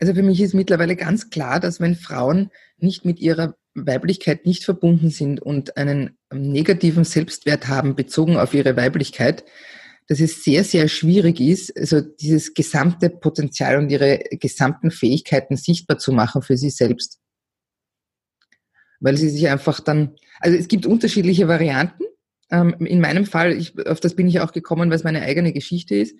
Also 0.00 0.14
für 0.14 0.22
mich 0.22 0.40
ist 0.40 0.54
mittlerweile 0.54 0.96
ganz 0.96 1.28
klar, 1.28 1.60
dass 1.60 1.78
wenn 1.78 1.94
Frauen 1.94 2.50
nicht 2.78 3.04
mit 3.04 3.20
ihrer 3.20 3.54
Weiblichkeit 3.74 4.46
nicht 4.46 4.64
verbunden 4.64 5.10
sind 5.10 5.40
und 5.40 5.76
einen 5.76 6.16
negativen 6.32 7.04
Selbstwert 7.04 7.68
haben 7.68 7.96
bezogen 7.96 8.38
auf 8.38 8.54
ihre 8.54 8.76
Weiblichkeit, 8.76 9.44
dass 10.08 10.20
es 10.20 10.42
sehr, 10.44 10.64
sehr 10.64 10.88
schwierig 10.88 11.40
ist, 11.40 11.76
also 11.76 12.00
dieses 12.00 12.54
gesamte 12.54 13.10
Potenzial 13.10 13.78
und 13.78 13.90
ihre 13.90 14.18
gesamten 14.32 14.90
Fähigkeiten 14.90 15.56
sichtbar 15.56 15.98
zu 15.98 16.12
machen 16.12 16.42
für 16.42 16.56
sie 16.56 16.70
selbst. 16.70 17.20
Weil 19.00 19.16
sie 19.16 19.30
sich 19.30 19.48
einfach 19.48 19.80
dann, 19.80 20.16
also 20.40 20.56
es 20.56 20.68
gibt 20.68 20.86
unterschiedliche 20.86 21.48
Varianten. 21.48 22.04
Ähm, 22.50 22.74
in 22.80 23.00
meinem 23.00 23.26
Fall, 23.26 23.52
ich, 23.52 23.74
auf 23.86 24.00
das 24.00 24.14
bin 24.14 24.28
ich 24.28 24.40
auch 24.40 24.52
gekommen, 24.52 24.90
weil 24.90 24.96
es 24.96 25.04
meine 25.04 25.22
eigene 25.22 25.52
Geschichte 25.52 25.94
ist. 25.96 26.16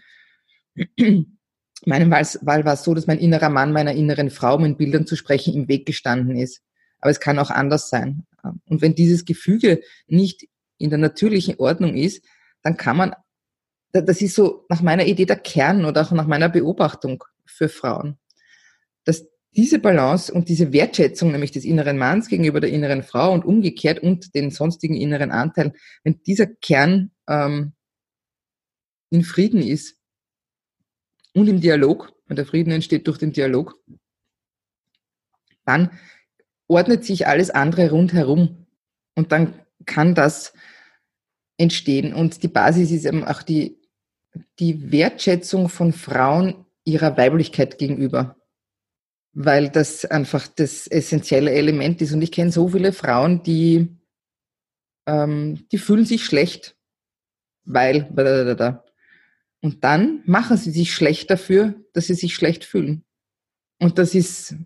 in 0.96 1.38
meinem 1.84 2.10
Fall 2.10 2.64
war 2.64 2.74
es 2.74 2.84
so, 2.84 2.94
dass 2.94 3.06
mein 3.06 3.18
innerer 3.18 3.50
Mann 3.50 3.72
meiner 3.72 3.92
inneren 3.92 4.30
Frau, 4.30 4.56
um 4.56 4.64
in 4.64 4.76
Bildern 4.76 5.06
zu 5.06 5.16
sprechen, 5.16 5.54
im 5.54 5.68
Weg 5.68 5.86
gestanden 5.86 6.36
ist. 6.36 6.62
Aber 7.00 7.10
es 7.10 7.20
kann 7.20 7.38
auch 7.38 7.50
anders 7.50 7.90
sein. 7.90 8.24
Und 8.64 8.80
wenn 8.80 8.94
dieses 8.94 9.24
Gefüge 9.24 9.80
nicht 10.06 10.46
in 10.78 10.90
der 10.90 10.98
natürlichen 10.98 11.56
Ordnung 11.58 11.94
ist, 11.94 12.24
dann 12.62 12.76
kann 12.76 12.96
man, 12.96 13.14
das 13.92 14.22
ist 14.22 14.34
so 14.34 14.64
nach 14.68 14.82
meiner 14.82 15.06
Idee 15.06 15.26
der 15.26 15.36
Kern 15.36 15.84
oder 15.84 16.02
auch 16.02 16.12
nach 16.12 16.26
meiner 16.26 16.48
Beobachtung 16.48 17.22
für 17.44 17.68
Frauen, 17.68 18.18
dass 19.04 19.26
diese 19.54 19.78
Balance 19.78 20.32
und 20.32 20.48
diese 20.48 20.72
Wertschätzung, 20.72 21.30
nämlich 21.30 21.50
des 21.50 21.64
inneren 21.64 21.98
Manns 21.98 22.28
gegenüber 22.28 22.60
der 22.60 22.70
inneren 22.70 23.02
Frau 23.02 23.32
und 23.32 23.44
umgekehrt 23.44 23.98
und 23.98 24.34
den 24.34 24.50
sonstigen 24.50 24.94
inneren 24.94 25.30
Anteilen, 25.30 25.72
wenn 26.04 26.22
dieser 26.22 26.46
Kern 26.46 27.10
ähm, 27.28 27.74
in 29.10 29.24
Frieden 29.24 29.60
ist 29.60 29.98
und 31.34 31.48
im 31.48 31.60
Dialog, 31.60 32.12
und 32.28 32.36
der 32.36 32.46
Frieden 32.46 32.70
entsteht 32.70 33.06
durch 33.06 33.18
den 33.18 33.32
Dialog, 33.32 33.78
dann 35.66 35.90
ordnet 36.66 37.04
sich 37.04 37.26
alles 37.26 37.50
andere 37.50 37.90
rundherum 37.90 38.66
und 39.14 39.32
dann 39.32 39.60
kann 39.84 40.14
das 40.14 40.54
entstehen. 41.58 42.14
Und 42.14 42.42
die 42.42 42.48
Basis 42.48 42.90
ist 42.90 43.04
eben 43.04 43.24
auch 43.24 43.42
die, 43.42 43.81
die 44.58 44.90
Wertschätzung 44.90 45.68
von 45.68 45.92
Frauen 45.92 46.66
ihrer 46.84 47.16
Weiblichkeit 47.16 47.78
gegenüber 47.78 48.36
weil 49.32 49.70
das 49.70 50.04
einfach 50.04 50.46
das 50.46 50.86
essentielle 50.86 51.52
Element 51.52 52.02
ist. 52.02 52.12
Und 52.12 52.22
ich 52.22 52.32
kenne 52.32 52.52
so 52.52 52.68
viele 52.68 52.92
Frauen, 52.92 53.42
die, 53.42 53.88
ähm, 55.06 55.66
die 55.72 55.78
fühlen 55.78 56.04
sich 56.04 56.24
schlecht, 56.24 56.76
weil, 57.64 58.08
und 59.60 59.84
dann 59.84 60.22
machen 60.26 60.56
sie 60.56 60.70
sich 60.70 60.92
schlecht 60.92 61.30
dafür, 61.30 61.74
dass 61.92 62.06
sie 62.06 62.14
sich 62.14 62.34
schlecht 62.34 62.64
fühlen. 62.64 63.04
Und 63.78 63.98
das 63.98 64.14
ist, 64.14 64.56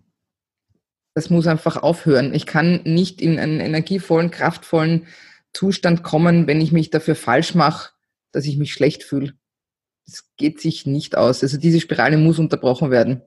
das 1.13 1.29
muss 1.29 1.47
einfach 1.47 1.77
aufhören. 1.77 2.33
Ich 2.33 2.45
kann 2.45 2.81
nicht 2.83 3.21
in 3.21 3.39
einen 3.39 3.59
energievollen, 3.59 4.31
kraftvollen 4.31 5.07
Zustand 5.53 6.03
kommen, 6.03 6.45
wenn 6.45 6.61
ich 6.61 6.71
mich 6.71 6.89
dafür 6.89 7.15
falsch 7.15 7.55
mache, 7.55 7.91
dass 8.31 8.45
ich 8.45 8.57
mich 8.57 8.73
schlecht 8.73 9.03
fühle. 9.03 9.36
Das 10.07 10.23
geht 10.37 10.59
sich 10.61 10.85
nicht 10.85 11.17
aus. 11.17 11.43
Also 11.43 11.57
diese 11.57 11.79
Spirale 11.79 12.17
muss 12.17 12.39
unterbrochen 12.39 12.91
werden. 12.91 13.21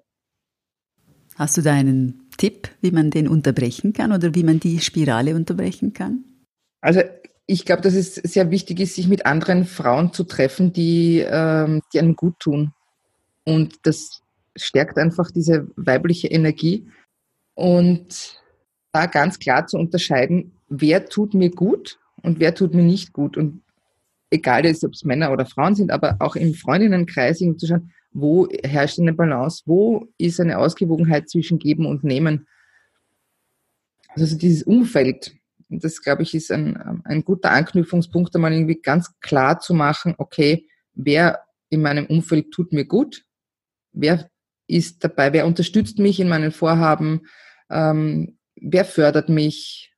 Hast 1.37 1.57
du 1.57 1.63
da 1.63 1.73
einen 1.73 2.29
Tipp, 2.37 2.69
wie 2.81 2.91
man 2.91 3.11
den 3.11 3.29
unterbrechen 3.29 3.93
kann 3.93 4.13
oder 4.13 4.35
wie 4.35 4.43
man 4.43 4.61
die 4.61 4.81
Spirale 4.81 5.35
unterbrechen 5.35 5.93
kann? 5.93 6.25
Also 6.81 7.03
ich 7.47 7.65
glaube, 7.65 7.83
dass 7.83 7.95
es 7.95 8.15
sehr 8.15 8.51
wichtig 8.51 8.81
ist, 8.81 8.95
sich 8.95 9.09
mit 9.09 9.27
anderen 9.27 9.65
Frauen 9.65 10.13
zu 10.13 10.25
treffen, 10.25 10.73
die, 10.73 11.25
ähm, 11.27 11.83
die 11.93 11.99
einem 11.99 12.17
gut 12.17 12.39
tun. 12.39 12.73
Und 13.45 13.75
das 13.83 14.23
stärkt 14.57 14.99
einfach 14.99 15.31
diese 15.31 15.69
weibliche 15.77 16.29
Energie. 16.29 16.89
Und 17.55 18.41
da 18.93 19.07
ganz 19.07 19.39
klar 19.39 19.67
zu 19.67 19.79
unterscheiden, 19.79 20.53
wer 20.69 21.07
tut 21.07 21.35
mir 21.35 21.51
gut 21.51 21.99
und 22.23 22.41
wer 22.41 22.55
tut 22.55 22.75
mir 22.75 22.83
nicht 22.85 23.13
gut. 23.13 23.37
Und 23.37 23.63
egal 24.31 24.65
ob 24.67 24.93
es 24.93 25.05
Männer 25.05 25.33
oder 25.33 25.47
Frauen 25.47 25.75
sind, 25.75 25.91
aber 25.91 26.17
auch 26.21 26.37
im 26.37 26.55
Freundinnenkreis 26.55 27.39
zu 27.39 27.67
schauen, 27.67 27.91
wo 28.13 28.49
herrscht 28.65 28.99
eine 28.99 29.13
Balance? 29.13 29.63
Wo 29.67 30.09
ist 30.19 30.41
eine 30.41 30.59
Ausgewogenheit 30.59 31.29
zwischen 31.29 31.59
Geben 31.59 31.87
und 31.87 32.05
Nehmen? 32.05 32.47
Also 34.09 34.37
dieses 34.37 34.65
Umfeld, 34.65 35.33
das 35.69 36.03
glaube 36.03 36.23
ich 36.23 36.35
ist 36.35 36.51
ein, 36.51 37.03
ein 37.05 37.25
guter 37.25 37.53
Anknüpfungspunkt, 37.53 38.35
einmal 38.35 38.53
irgendwie 38.53 38.81
ganz 38.81 39.19
klar 39.21 39.61
zu 39.61 39.75
machen, 39.75 40.15
okay, 40.19 40.67
wer 40.95 41.45
in 41.69 41.83
meinem 41.83 42.07
Umfeld 42.07 42.51
tut 42.51 42.73
mir 42.73 42.85
gut? 42.85 43.25
Wer 43.93 44.29
ist 44.67 45.03
dabei? 45.05 45.33
Wer 45.33 45.47
unterstützt 45.47 45.99
mich 45.99 46.19
in 46.19 46.29
meinen 46.29 46.51
Vorhaben? 46.51 47.27
Ähm, 47.71 48.39
wer 48.57 48.85
fördert 48.85 49.29
mich? 49.29 49.95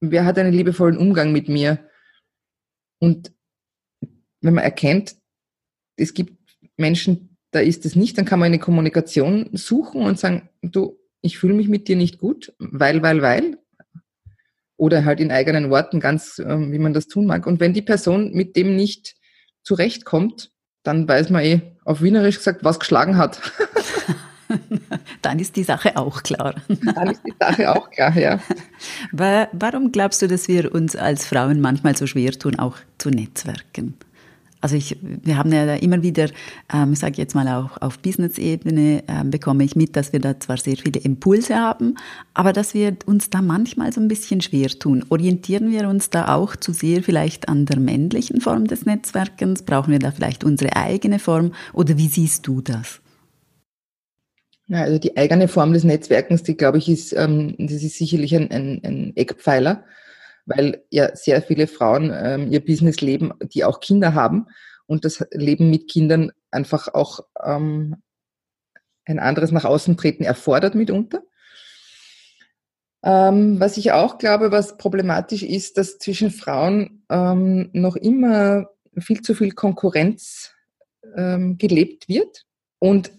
Wer 0.00 0.24
hat 0.26 0.38
einen 0.38 0.52
liebevollen 0.52 0.98
Umgang 0.98 1.32
mit 1.32 1.48
mir? 1.48 1.88
Und 2.98 3.32
wenn 4.40 4.54
man 4.54 4.64
erkennt, 4.64 5.16
es 5.96 6.14
gibt 6.14 6.38
Menschen, 6.76 7.36
da 7.50 7.60
ist 7.60 7.84
es 7.86 7.96
nicht, 7.96 8.18
dann 8.18 8.24
kann 8.24 8.38
man 8.38 8.46
eine 8.46 8.58
Kommunikation 8.58 9.50
suchen 9.52 10.02
und 10.02 10.18
sagen, 10.18 10.48
du, 10.62 10.98
ich 11.20 11.38
fühle 11.38 11.54
mich 11.54 11.68
mit 11.68 11.88
dir 11.88 11.96
nicht 11.96 12.18
gut, 12.18 12.52
weil, 12.58 13.02
weil, 13.02 13.22
weil. 13.22 13.58
Oder 14.76 15.04
halt 15.04 15.18
in 15.18 15.32
eigenen 15.32 15.70
Worten 15.70 15.98
ganz, 15.98 16.38
ähm, 16.38 16.72
wie 16.72 16.78
man 16.78 16.92
das 16.92 17.08
tun 17.08 17.26
mag. 17.26 17.46
Und 17.46 17.58
wenn 17.58 17.72
die 17.72 17.82
Person 17.82 18.32
mit 18.32 18.54
dem 18.54 18.76
nicht 18.76 19.16
zurechtkommt, 19.64 20.52
dann 20.84 21.08
weiß 21.08 21.30
man 21.30 21.42
eh, 21.42 21.60
auf 21.84 22.00
Wienerisch 22.00 22.36
gesagt, 22.36 22.62
was 22.62 22.78
geschlagen 22.78 23.16
hat. 23.16 23.40
Dann 25.22 25.38
ist 25.38 25.56
die 25.56 25.62
Sache 25.62 25.96
auch 25.96 26.22
klar. 26.22 26.54
Dann 26.94 27.08
ist 27.08 27.22
die 27.26 27.34
Sache 27.38 27.74
auch 27.74 27.90
klar, 27.90 28.16
ja. 28.16 28.40
Warum 29.12 29.92
glaubst 29.92 30.22
du, 30.22 30.28
dass 30.28 30.48
wir 30.48 30.74
uns 30.74 30.96
als 30.96 31.26
Frauen 31.26 31.60
manchmal 31.60 31.96
so 31.96 32.06
schwer 32.06 32.32
tun, 32.32 32.58
auch 32.58 32.76
zu 32.96 33.10
netzwerken? 33.10 33.94
Also 34.60 34.76
ich, 34.76 34.96
wir 35.00 35.36
haben 35.36 35.52
ja 35.52 35.74
immer 35.74 36.02
wieder, 36.02 36.28
ähm, 36.72 36.92
ich 36.92 36.98
sage 36.98 37.14
jetzt 37.16 37.34
mal 37.34 37.46
auch 37.48 37.80
auf 37.80 37.98
Business-Ebene, 38.00 39.04
ähm, 39.06 39.30
bekomme 39.30 39.64
ich 39.64 39.76
mit, 39.76 39.94
dass 39.94 40.12
wir 40.12 40.20
da 40.20 40.38
zwar 40.40 40.56
sehr 40.56 40.76
viele 40.76 41.00
Impulse 41.00 41.54
haben, 41.54 41.94
aber 42.34 42.52
dass 42.52 42.74
wir 42.74 42.96
uns 43.06 43.30
da 43.30 43.40
manchmal 43.40 43.92
so 43.92 44.00
ein 44.00 44.08
bisschen 44.08 44.40
schwer 44.40 44.68
tun. 44.68 45.04
Orientieren 45.10 45.70
wir 45.70 45.88
uns 45.88 46.10
da 46.10 46.34
auch 46.34 46.56
zu 46.56 46.72
sehr 46.72 47.02
vielleicht 47.02 47.48
an 47.48 47.66
der 47.66 47.78
männlichen 47.78 48.40
Form 48.40 48.66
des 48.66 48.84
Netzwerkens? 48.84 49.62
Brauchen 49.62 49.92
wir 49.92 50.00
da 50.00 50.10
vielleicht 50.10 50.42
unsere 50.42 50.74
eigene 50.74 51.18
Form? 51.18 51.52
Oder 51.72 51.96
wie 51.96 52.08
siehst 52.08 52.46
du 52.46 52.60
das? 52.60 53.00
Ja, 54.66 54.82
also 54.82 54.98
die 54.98 55.16
eigene 55.16 55.48
Form 55.48 55.72
des 55.72 55.84
Netzwerkens, 55.84 56.42
die 56.42 56.56
glaube 56.56 56.78
ich 56.78 56.88
ist, 56.88 57.12
ähm, 57.14 57.54
das 57.58 57.82
ist 57.82 57.96
sicherlich 57.96 58.34
ein, 58.34 58.50
ein, 58.50 58.80
ein 58.84 59.12
Eckpfeiler 59.16 59.84
weil 60.48 60.82
ja 60.90 61.14
sehr 61.14 61.42
viele 61.42 61.66
Frauen 61.66 62.10
ähm, 62.14 62.50
ihr 62.50 62.64
Business 62.64 63.00
leben, 63.00 63.32
die 63.40 63.64
auch 63.64 63.80
Kinder 63.80 64.14
haben 64.14 64.46
und 64.86 65.04
das 65.04 65.24
Leben 65.30 65.70
mit 65.70 65.88
Kindern 65.88 66.32
einfach 66.50 66.88
auch 66.94 67.20
ähm, 67.44 67.96
ein 69.04 69.18
anderes 69.18 69.52
nach 69.52 69.64
außen 69.64 69.96
treten 69.96 70.24
erfordert 70.24 70.74
mitunter. 70.74 71.22
Ähm, 73.02 73.60
was 73.60 73.76
ich 73.76 73.92
auch 73.92 74.18
glaube, 74.18 74.50
was 74.50 74.76
problematisch 74.76 75.42
ist, 75.42 75.76
dass 75.76 75.98
zwischen 75.98 76.30
Frauen 76.30 77.04
ähm, 77.10 77.70
noch 77.72 77.96
immer 77.96 78.70
viel 78.98 79.20
zu 79.20 79.34
viel 79.34 79.52
Konkurrenz 79.52 80.52
ähm, 81.14 81.58
gelebt 81.58 82.08
wird 82.08 82.44
und 82.78 83.12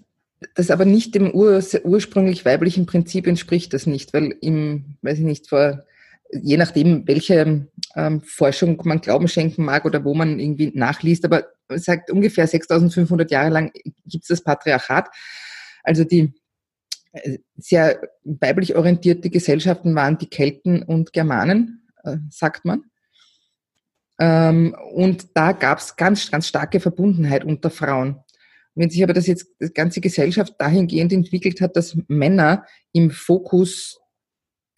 das 0.56 0.72
aber 0.72 0.86
nicht 0.86 1.16
dem 1.16 1.32
ur 1.34 1.62
ursprünglich 1.84 2.46
weiblichen 2.46 2.86
Prinzip 2.86 3.28
entspricht 3.28 3.74
das 3.74 3.86
nicht, 3.86 4.14
weil 4.14 4.36
im, 4.42 4.98
weiß 5.02 5.20
ich 5.20 5.26
nicht, 5.26 5.48
vor 5.48 5.84
je 6.32 6.58
nachdem, 6.58 7.08
welche 7.08 7.68
ähm, 7.96 8.22
Forschung 8.22 8.82
man 8.86 9.02
Glauben 9.02 9.28
schenken 9.28 9.66
mag 9.66 9.86
oder 9.86 10.04
wo 10.04 10.14
man 10.14 10.40
irgendwie 10.40 10.72
nachliest, 10.74 11.26
aber 11.26 11.48
es 11.68 11.86
sagt 11.86 12.12
ungefähr 12.12 12.48
6500 12.48 13.32
Jahre 13.32 13.50
lang 13.50 13.72
gibt 14.06 14.24
es 14.24 14.28
das 14.28 14.44
Patriarchat. 14.44 15.10
Also 15.84 16.04
die 16.04 16.34
äh, 17.14 17.40
sehr 17.58 18.02
weiblich 18.24 18.76
orientierte 18.76 19.30
Gesellschaften 19.30 19.96
waren 19.96 20.18
die 20.18 20.30
Kelten 20.30 20.84
und 20.84 21.14
Germanen, 21.14 21.88
äh, 22.04 22.18
sagt 22.30 22.66
man. 22.66 22.84
Ähm, 24.20 24.76
und 24.94 25.36
da 25.36 25.54
gab 25.54 25.80
es 25.80 25.96
ganz, 25.96 26.30
ganz 26.30 26.48
starke 26.48 26.80
Verbundenheit 26.80 27.44
unter 27.46 27.70
Frauen. 27.70 28.24
Wenn 28.76 28.90
sich 28.90 29.04
aber 29.04 29.14
das 29.14 29.28
jetzt 29.28 29.48
die 29.62 29.74
ganze 29.74 30.02
Gesellschaft 30.02 30.54
dahingehend 30.60 31.12
entwickelt 31.12 31.62
hat, 31.62 31.76
dass 31.76 31.98
Männer 32.08 32.66
im 32.92 33.12
Fokus 33.12 34.00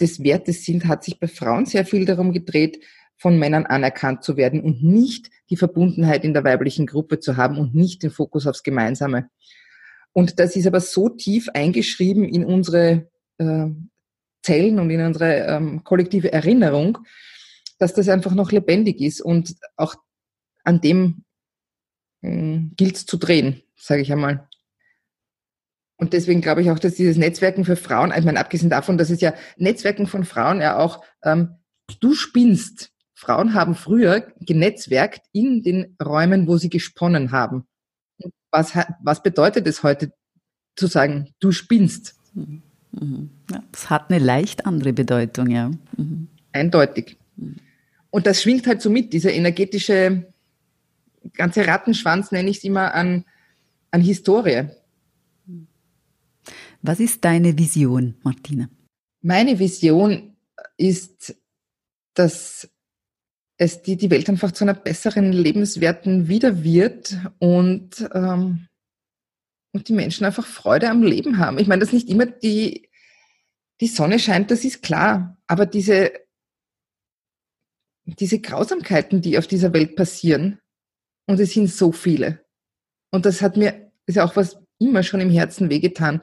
des 0.01 0.23
Wertes 0.23 0.65
sind, 0.65 0.87
hat 0.87 1.03
sich 1.03 1.19
bei 1.19 1.27
Frauen 1.27 1.65
sehr 1.65 1.85
viel 1.85 2.05
darum 2.05 2.33
gedreht, 2.33 2.83
von 3.17 3.37
Männern 3.37 3.67
anerkannt 3.67 4.23
zu 4.23 4.35
werden 4.35 4.61
und 4.61 4.83
nicht 4.83 5.29
die 5.51 5.57
Verbundenheit 5.57 6.23
in 6.23 6.33
der 6.33 6.43
weiblichen 6.43 6.87
Gruppe 6.87 7.19
zu 7.19 7.37
haben 7.37 7.57
und 7.59 7.75
nicht 7.75 8.01
den 8.01 8.09
Fokus 8.09 8.47
aufs 8.47 8.63
Gemeinsame. 8.63 9.29
Und 10.11 10.39
das 10.39 10.55
ist 10.55 10.65
aber 10.65 10.79
so 10.79 11.07
tief 11.07 11.47
eingeschrieben 11.53 12.25
in 12.25 12.43
unsere 12.43 13.09
äh, 13.37 13.67
Zellen 14.41 14.79
und 14.79 14.89
in 14.89 15.01
unsere 15.01 15.35
ähm, 15.45 15.83
kollektive 15.83 16.33
Erinnerung, 16.33 16.97
dass 17.77 17.93
das 17.93 18.09
einfach 18.09 18.33
noch 18.33 18.51
lebendig 18.51 18.99
ist 18.99 19.21
und 19.21 19.55
auch 19.75 19.95
an 20.63 20.81
dem 20.81 21.23
äh, 22.21 22.59
gilt 22.75 22.95
es 22.95 23.05
zu 23.05 23.17
drehen, 23.17 23.61
sage 23.75 24.01
ich 24.01 24.11
einmal. 24.11 24.47
Und 26.01 26.13
deswegen 26.13 26.41
glaube 26.41 26.63
ich 26.63 26.71
auch, 26.71 26.79
dass 26.79 26.95
dieses 26.95 27.15
Netzwerken 27.15 27.63
für 27.63 27.75
Frauen, 27.75 28.11
ich 28.17 28.25
meine, 28.25 28.39
abgesehen 28.39 28.71
davon, 28.71 28.97
dass 28.97 29.11
es 29.11 29.21
ja 29.21 29.35
Netzwerken 29.57 30.07
von 30.07 30.25
Frauen 30.25 30.59
ja 30.59 30.79
auch, 30.79 31.03
ähm, 31.23 31.57
du 31.99 32.15
spinnst. 32.15 32.89
Frauen 33.13 33.53
haben 33.53 33.75
früher 33.75 34.25
genetzwerkt 34.39 35.21
in 35.31 35.61
den 35.61 35.95
Räumen, 36.03 36.47
wo 36.47 36.57
sie 36.57 36.69
gesponnen 36.69 37.31
haben. 37.31 37.67
Was, 38.49 38.73
was 39.03 39.21
bedeutet 39.21 39.67
es 39.67 39.83
heute 39.83 40.11
zu 40.75 40.87
sagen, 40.87 41.35
du 41.39 41.51
spinnst? 41.51 42.15
Mhm. 42.33 43.29
Ja, 43.51 43.61
es 43.71 43.91
hat 43.91 44.09
eine 44.09 44.17
leicht 44.17 44.65
andere 44.65 44.93
Bedeutung, 44.93 45.51
ja. 45.51 45.69
Mhm. 45.97 46.29
Eindeutig. 46.51 47.17
Mhm. 47.35 47.57
Und 48.09 48.25
das 48.25 48.41
schwingt 48.41 48.65
halt 48.65 48.81
so 48.81 48.89
mit, 48.89 49.13
dieser 49.13 49.31
energetische 49.33 50.33
ganze 51.35 51.67
Rattenschwanz, 51.67 52.31
nenne 52.31 52.49
ich 52.49 52.57
es 52.57 52.63
immer, 52.63 52.95
an 52.95 53.23
an 53.91 54.01
Historie. 54.01 54.69
Was 56.81 56.99
ist 56.99 57.23
deine 57.23 57.57
Vision, 57.57 58.15
Martina? 58.23 58.69
Meine 59.21 59.59
Vision 59.59 60.35
ist, 60.77 61.35
dass 62.15 62.69
es 63.57 63.83
die, 63.83 63.95
die 63.95 64.09
Welt 64.09 64.27
einfach 64.27 64.51
zu 64.51 64.63
einer 64.63 64.73
besseren, 64.73 65.31
lebenswerten 65.31 66.27
wieder 66.27 66.63
wird 66.63 67.17
und, 67.37 68.09
ähm, 68.13 68.67
und 69.71 69.87
die 69.87 69.93
Menschen 69.93 70.25
einfach 70.25 70.47
Freude 70.47 70.89
am 70.89 71.03
Leben 71.03 71.37
haben. 71.37 71.59
Ich 71.59 71.67
meine, 71.67 71.81
dass 71.81 71.93
nicht 71.93 72.09
immer 72.09 72.25
die, 72.25 72.89
die 73.79 73.87
Sonne 73.87 74.17
scheint, 74.17 74.49
das 74.49 74.65
ist 74.65 74.81
klar, 74.81 75.37
aber 75.45 75.67
diese, 75.67 76.11
diese 78.05 78.39
Grausamkeiten, 78.39 79.21
die 79.21 79.37
auf 79.37 79.45
dieser 79.45 79.73
Welt 79.73 79.95
passieren, 79.95 80.59
und 81.27 81.39
es 81.39 81.53
sind 81.53 81.69
so 81.69 81.91
viele. 81.91 82.43
Und 83.11 83.25
das 83.25 83.41
hat 83.41 83.57
mir, 83.57 83.91
ist 84.05 84.15
ja 84.15 84.25
auch 84.25 84.35
was 84.35 84.57
immer 84.79 85.03
schon 85.03 85.21
im 85.21 85.29
Herzen 85.29 85.69
wehgetan. 85.69 86.21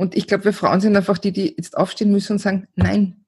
Und 0.00 0.16
ich 0.16 0.26
glaube, 0.26 0.46
wir 0.46 0.54
Frauen 0.54 0.80
sind 0.80 0.96
einfach 0.96 1.18
die, 1.18 1.30
die 1.30 1.54
jetzt 1.58 1.76
aufstehen 1.76 2.10
müssen 2.10 2.32
und 2.32 2.38
sagen, 2.38 2.66
nein. 2.74 3.26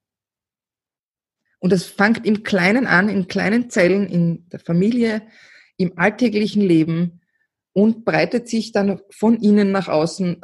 Und 1.58 1.70
das 1.70 1.84
fängt 1.84 2.24
im 2.24 2.44
Kleinen 2.44 2.86
an, 2.86 3.10
in 3.10 3.28
kleinen 3.28 3.68
Zellen, 3.68 4.06
in 4.08 4.48
der 4.48 4.58
Familie, 4.58 5.20
im 5.76 5.98
alltäglichen 5.98 6.62
Leben 6.62 7.20
und 7.74 8.06
breitet 8.06 8.48
sich 8.48 8.72
dann 8.72 9.02
von 9.10 9.36
innen 9.36 9.70
nach 9.70 9.88
außen 9.88 10.40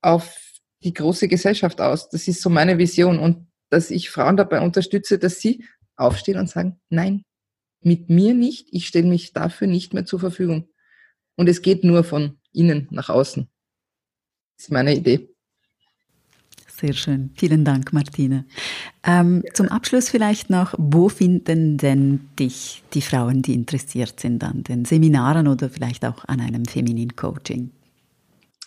auf 0.00 0.34
die 0.82 0.94
große 0.94 1.28
Gesellschaft 1.28 1.78
aus. 1.82 2.08
Das 2.08 2.26
ist 2.26 2.40
so 2.40 2.48
meine 2.48 2.78
Vision 2.78 3.18
und 3.18 3.46
dass 3.68 3.90
ich 3.90 4.08
Frauen 4.08 4.38
dabei 4.38 4.62
unterstütze, 4.62 5.18
dass 5.18 5.40
sie 5.40 5.62
aufstehen 5.94 6.38
und 6.38 6.48
sagen, 6.48 6.80
nein, 6.88 7.22
mit 7.82 8.08
mir 8.08 8.32
nicht, 8.32 8.68
ich 8.70 8.86
stelle 8.86 9.08
mich 9.08 9.34
dafür 9.34 9.66
nicht 9.66 9.92
mehr 9.92 10.06
zur 10.06 10.20
Verfügung. 10.20 10.70
Und 11.36 11.50
es 11.50 11.60
geht 11.60 11.84
nur 11.84 12.02
von 12.02 12.40
innen 12.54 12.88
nach 12.90 13.10
außen. 13.10 13.46
Das 14.56 14.64
ist 14.68 14.72
meine 14.72 14.96
Idee. 14.96 15.35
Sehr 16.78 16.92
schön. 16.92 17.30
Vielen 17.36 17.64
Dank, 17.64 17.94
Martine. 17.94 18.44
Ähm. 19.02 19.42
Zum 19.54 19.68
Abschluss 19.68 20.10
vielleicht 20.10 20.50
noch, 20.50 20.74
wo 20.76 21.08
finden 21.08 21.78
denn 21.78 22.28
dich 22.38 22.82
die 22.92 23.00
Frauen, 23.00 23.40
die 23.40 23.54
interessiert 23.54 24.20
sind 24.20 24.44
an 24.44 24.62
den 24.62 24.84
Seminaren 24.84 25.48
oder 25.48 25.70
vielleicht 25.70 26.04
auch 26.04 26.26
an 26.26 26.38
einem 26.40 26.66
Feminin 26.66 27.16
Coaching? 27.16 27.70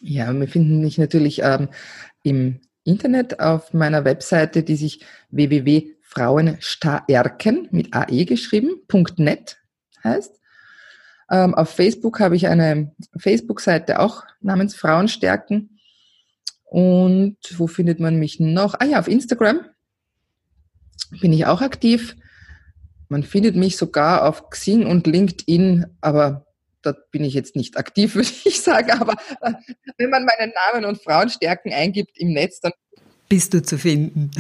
Ja, 0.02 0.34
wir 0.34 0.48
finden 0.48 0.82
mich 0.82 0.98
natürlich 0.98 1.41
ähm, 1.43 1.69
im 2.24 2.62
Internet 2.84 3.39
auf 3.39 3.74
meiner 3.74 4.06
Webseite, 4.06 4.63
die 4.63 4.76
sich 4.76 5.06
www.frauenstarken 5.30 7.67
mit 7.69 7.93
AE 7.93 8.26
geschrieben, 8.26 8.72
.net 9.17 9.62
heißt. 10.04 10.36
Ähm, 11.30 11.54
auf 11.54 11.69
Facebook 11.69 12.19
habe 12.19 12.36
ich 12.36 12.48
eine 12.48 12.91
Facebook-Seite 13.15 14.00
auch 14.00 14.24
namens 14.41 14.74
Frauenstärken. 14.74 15.78
Und 16.69 17.38
wo 17.58 17.65
findet 17.65 17.99
man 17.99 18.17
mich 18.17 18.39
noch? 18.39 18.75
Ah 18.79 18.86
ja, 18.86 18.99
auf 18.99 19.08
Instagram 19.08 19.62
bin 21.21 21.34
ich 21.34 21.47
auch 21.47 21.62
aktiv. 21.62 22.15
Man 23.08 23.23
findet 23.23 23.55
mich 23.55 23.75
sogar 23.75 24.27
auf 24.27 24.51
Xing 24.51 24.86
und 24.86 25.08
LinkedIn, 25.08 25.88
aber 25.99 26.45
da 26.84 26.93
bin 27.12 27.23
ich 27.23 27.34
jetzt 27.34 27.55
nicht 27.55 27.75
aktiv, 27.75 28.13
würde 28.15 28.29
ich 28.45 28.62
sagen. 28.62 28.91
Aber 28.91 29.13
äh, 29.41 29.53
wenn 29.97 30.12
man 30.12 30.25
meinen 30.25 30.53
Namen 30.71 30.86
und 30.86 31.01
Frauenstärken 31.01 31.73
eingibt 31.73 32.17
im 32.19 32.34
Netz, 32.34 32.60
dann 32.60 32.73
bist 33.27 33.53
du 33.55 33.63
zu 33.63 33.79
finden. 33.79 34.29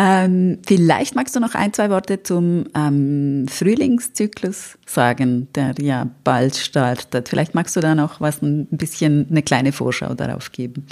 Ähm, 0.00 0.58
vielleicht 0.64 1.16
magst 1.16 1.34
du 1.34 1.40
noch 1.40 1.56
ein, 1.56 1.72
zwei 1.72 1.90
Worte 1.90 2.22
zum 2.22 2.66
ähm, 2.76 3.46
Frühlingszyklus 3.48 4.78
sagen, 4.86 5.48
der 5.56 5.74
ja 5.80 6.08
bald 6.22 6.54
startet. 6.54 7.28
Vielleicht 7.28 7.56
magst 7.56 7.74
du 7.74 7.80
da 7.80 7.96
noch 7.96 8.20
was, 8.20 8.40
ein 8.40 8.68
bisschen 8.70 9.26
eine 9.28 9.42
kleine 9.42 9.72
Vorschau 9.72 10.14
darauf 10.14 10.52
geben. 10.52 10.86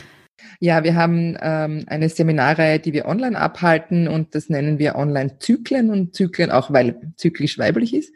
Ja, 0.58 0.82
wir 0.82 0.96
haben 0.96 1.36
ähm, 1.40 1.84
eine 1.86 2.08
Seminarreihe, 2.08 2.80
die 2.80 2.92
wir 2.92 3.06
online 3.06 3.38
abhalten 3.38 4.08
und 4.08 4.34
das 4.34 4.48
nennen 4.48 4.80
wir 4.80 4.96
Online-Zyklen 4.96 5.90
und 5.90 6.16
Zyklen 6.16 6.50
auch, 6.50 6.72
weil 6.72 7.12
zyklisch 7.16 7.58
weiblich 7.58 7.94
ist. 7.94 8.12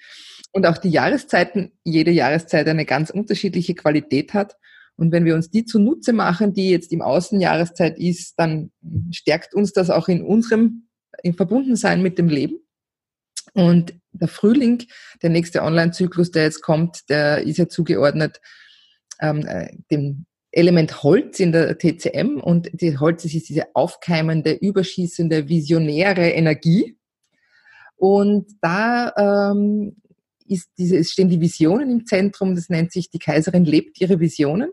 Und 0.52 0.66
auch 0.66 0.78
die 0.78 0.90
Jahreszeiten, 0.90 1.70
jede 1.84 2.10
Jahreszeit 2.10 2.66
eine 2.66 2.84
ganz 2.84 3.10
unterschiedliche 3.10 3.76
Qualität 3.76 4.34
hat. 4.34 4.56
Und 5.00 5.12
wenn 5.12 5.24
wir 5.24 5.34
uns 5.34 5.50
die 5.50 5.64
zunutze 5.64 6.12
machen, 6.12 6.52
die 6.52 6.68
jetzt 6.68 6.92
im 6.92 7.00
Außenjahreszeit 7.00 7.98
ist, 7.98 8.34
dann 8.36 8.70
stärkt 9.10 9.54
uns 9.54 9.72
das 9.72 9.88
auch 9.88 10.08
in 10.08 10.22
unserem 10.22 10.88
im 11.22 11.32
Verbundensein 11.32 12.02
mit 12.02 12.18
dem 12.18 12.28
Leben. 12.28 12.58
Und 13.54 13.94
der 14.12 14.28
Frühling, 14.28 14.82
der 15.22 15.30
nächste 15.30 15.62
Online-Zyklus, 15.62 16.32
der 16.32 16.42
jetzt 16.42 16.60
kommt, 16.60 17.08
der 17.08 17.46
ist 17.46 17.56
ja 17.56 17.66
zugeordnet 17.66 18.42
ähm, 19.22 19.46
äh, 19.46 19.74
dem 19.90 20.26
Element 20.52 21.02
Holz 21.02 21.40
in 21.40 21.52
der 21.52 21.78
TCM 21.78 22.38
und 22.38 22.68
die 22.74 22.98
Holz 22.98 23.24
ist 23.24 23.48
diese 23.48 23.74
aufkeimende, 23.74 24.52
überschießende, 24.52 25.48
visionäre 25.48 26.28
Energie. 26.28 26.98
Und 27.96 28.50
da 28.60 29.52
ähm, 29.52 29.96
ist 30.46 30.68
diese, 30.76 30.98
es 30.98 31.10
stehen 31.10 31.30
die 31.30 31.40
Visionen 31.40 31.90
im 31.90 32.06
Zentrum, 32.06 32.54
das 32.54 32.68
nennt 32.68 32.92
sich, 32.92 33.08
die 33.08 33.18
Kaiserin 33.18 33.64
lebt 33.64 33.98
ihre 33.98 34.20
Visionen. 34.20 34.72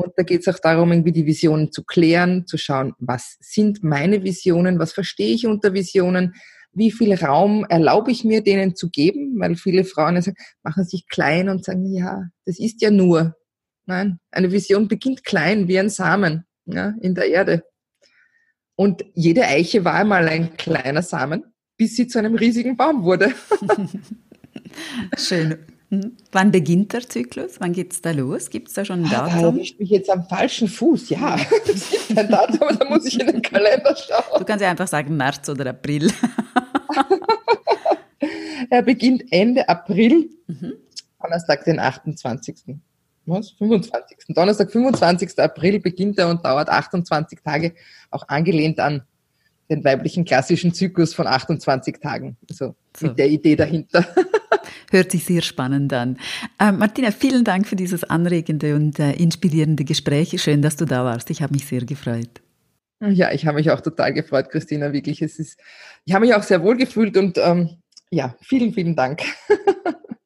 Und 0.00 0.12
da 0.16 0.22
geht 0.22 0.42
es 0.42 0.48
auch 0.48 0.60
darum, 0.60 0.92
irgendwie 0.92 1.10
die 1.10 1.26
Visionen 1.26 1.72
zu 1.72 1.82
klären, 1.82 2.46
zu 2.46 2.56
schauen, 2.56 2.94
was 2.98 3.36
sind 3.40 3.82
meine 3.82 4.22
Visionen, 4.22 4.78
was 4.78 4.92
verstehe 4.92 5.34
ich 5.34 5.44
unter 5.44 5.74
Visionen, 5.74 6.34
wie 6.72 6.92
viel 6.92 7.14
Raum 7.14 7.66
erlaube 7.68 8.12
ich 8.12 8.22
mir 8.22 8.42
denen 8.42 8.76
zu 8.76 8.90
geben, 8.90 9.34
weil 9.40 9.56
viele 9.56 9.82
Frauen 9.84 10.22
sagen, 10.22 10.36
machen 10.62 10.84
sich 10.84 11.08
klein 11.08 11.48
und 11.48 11.64
sagen, 11.64 11.84
ja, 11.92 12.28
das 12.44 12.60
ist 12.60 12.80
ja 12.80 12.92
nur. 12.92 13.34
Nein, 13.86 14.20
eine 14.30 14.52
Vision 14.52 14.86
beginnt 14.86 15.24
klein 15.24 15.66
wie 15.66 15.80
ein 15.80 15.88
Samen 15.88 16.44
ja, 16.66 16.94
in 17.00 17.16
der 17.16 17.26
Erde. 17.26 17.64
Und 18.76 19.04
jede 19.14 19.46
Eiche 19.46 19.84
war 19.84 19.94
einmal 19.94 20.28
ein 20.28 20.56
kleiner 20.56 21.02
Samen, 21.02 21.42
bis 21.76 21.96
sie 21.96 22.06
zu 22.06 22.20
einem 22.20 22.36
riesigen 22.36 22.76
Baum 22.76 23.02
wurde. 23.02 23.32
Schön. 25.16 25.58
Hm? 25.90 26.16
Wann 26.32 26.50
beginnt 26.50 26.92
der 26.92 27.08
Zyklus? 27.08 27.60
Wann 27.60 27.72
geht 27.72 27.92
es 27.92 28.02
da 28.02 28.10
los? 28.10 28.50
Gibt 28.50 28.68
es 28.68 28.74
da 28.74 28.84
schon 28.84 29.04
ein 29.04 29.10
Datum? 29.10 29.40
Da 29.40 29.46
erwischt 29.48 29.80
mich 29.80 29.88
jetzt 29.88 30.10
am 30.10 30.24
falschen 30.24 30.68
Fuß. 30.68 31.08
Ja, 31.08 31.36
es 31.66 31.90
gibt 31.90 32.14
kein 32.14 32.28
Datum, 32.28 32.60
aber 32.62 32.76
da 32.76 32.84
muss 32.90 33.06
ich 33.06 33.18
in 33.18 33.26
den 33.26 33.40
Kalender 33.40 33.96
schauen. 33.96 34.38
Du 34.38 34.44
kannst 34.44 34.62
ja 34.62 34.70
einfach 34.70 34.88
sagen 34.88 35.16
März 35.16 35.48
oder 35.48 35.70
April. 35.70 36.12
er 38.70 38.82
beginnt 38.82 39.24
Ende 39.30 39.66
April, 39.66 40.28
mhm. 40.46 40.74
Donnerstag, 41.22 41.64
den 41.64 41.80
28. 41.80 42.76
Was? 43.24 43.50
25. 43.52 44.18
Donnerstag, 44.28 44.70
25. 44.70 45.38
April 45.38 45.80
beginnt 45.80 46.18
er 46.18 46.28
und 46.28 46.44
dauert 46.44 46.68
28 46.68 47.40
Tage, 47.42 47.74
auch 48.10 48.28
angelehnt 48.28 48.78
an 48.78 49.02
den 49.70 49.84
weiblichen 49.84 50.24
klassischen 50.24 50.72
Zyklus 50.72 51.14
von 51.14 51.26
28 51.26 51.98
Tagen. 52.00 52.36
Also 52.48 52.74
so. 52.96 53.06
mit 53.06 53.18
der 53.18 53.28
Idee 53.28 53.56
dahinter. 53.56 54.06
Hört 54.90 55.10
sich 55.10 55.24
sehr 55.24 55.42
spannend 55.42 55.92
an. 55.92 56.18
Äh, 56.58 56.72
Martina, 56.72 57.10
vielen 57.10 57.44
Dank 57.44 57.66
für 57.66 57.76
dieses 57.76 58.04
anregende 58.04 58.74
und 58.74 58.98
äh, 58.98 59.12
inspirierende 59.12 59.84
Gespräch. 59.84 60.40
Schön, 60.40 60.62
dass 60.62 60.76
du 60.76 60.84
da 60.84 61.04
warst. 61.04 61.30
Ich 61.30 61.42
habe 61.42 61.54
mich 61.54 61.66
sehr 61.66 61.84
gefreut. 61.84 62.40
Ja, 63.00 63.32
ich 63.32 63.46
habe 63.46 63.58
mich 63.58 63.70
auch 63.70 63.80
total 63.80 64.12
gefreut, 64.12 64.50
Christina. 64.50 64.92
Wirklich, 64.92 65.22
es 65.22 65.38
ist, 65.38 65.58
ich 66.04 66.14
habe 66.14 66.26
mich 66.26 66.34
auch 66.34 66.42
sehr 66.42 66.62
wohl 66.62 66.76
gefühlt 66.76 67.16
und 67.16 67.38
ähm, 67.38 67.78
ja, 68.10 68.34
vielen, 68.40 68.72
vielen 68.72 68.96
Dank. 68.96 69.22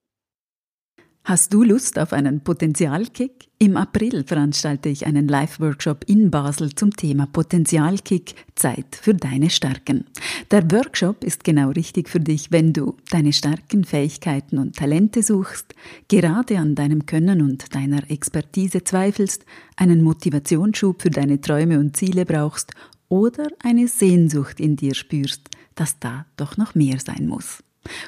Hast 1.25 1.55
du 1.55 1.63
Lust 1.63 2.01
auf 2.01 2.13
einen 2.13 2.41
Potenzialkick? 2.41 3.47
Im 3.61 3.77
April 3.77 4.25
veranstalte 4.25 4.89
ich 4.89 5.07
einen 5.07 5.29
Live-Workshop 5.29 6.03
in 6.09 6.33
Basel 6.33 6.75
zum 6.75 6.97
Thema 6.97 7.27
Potenzialkick 7.27 8.35
Zeit 8.57 8.99
für 9.01 9.15
deine 9.15 9.49
Stärken. 9.49 10.05
Der 10.51 10.69
Workshop 10.73 11.23
ist 11.23 11.45
genau 11.45 11.71
richtig 11.71 12.09
für 12.09 12.19
dich, 12.19 12.51
wenn 12.51 12.73
du 12.73 12.97
deine 13.13 13.33
Stärken, 13.33 13.85
Fähigkeiten 13.85 14.59
und 14.59 14.75
Talente 14.75 15.23
suchst, 15.23 15.77
gerade 16.09 16.59
an 16.59 16.75
deinem 16.75 17.07
Können 17.07 17.41
und 17.41 17.73
deiner 17.73 18.11
Expertise 18.11 18.83
zweifelst, 18.83 19.47
einen 19.77 20.03
Motivationsschub 20.03 21.03
für 21.03 21.11
deine 21.11 21.41
Träume 21.41 21.79
und 21.79 21.97
Ziele 21.97 22.27
brauchst 22.27 22.73
oder 23.09 23.47
eine 23.63 23.87
Sehnsucht 23.87 24.59
in 24.59 24.75
dir 24.75 24.97
spürst, 24.97 25.43
dass 25.77 26.01
da 26.01 26.27
doch 26.37 26.57
noch 26.57 26.75
mehr 26.75 26.99
sein 26.99 27.29
muss. 27.29 27.63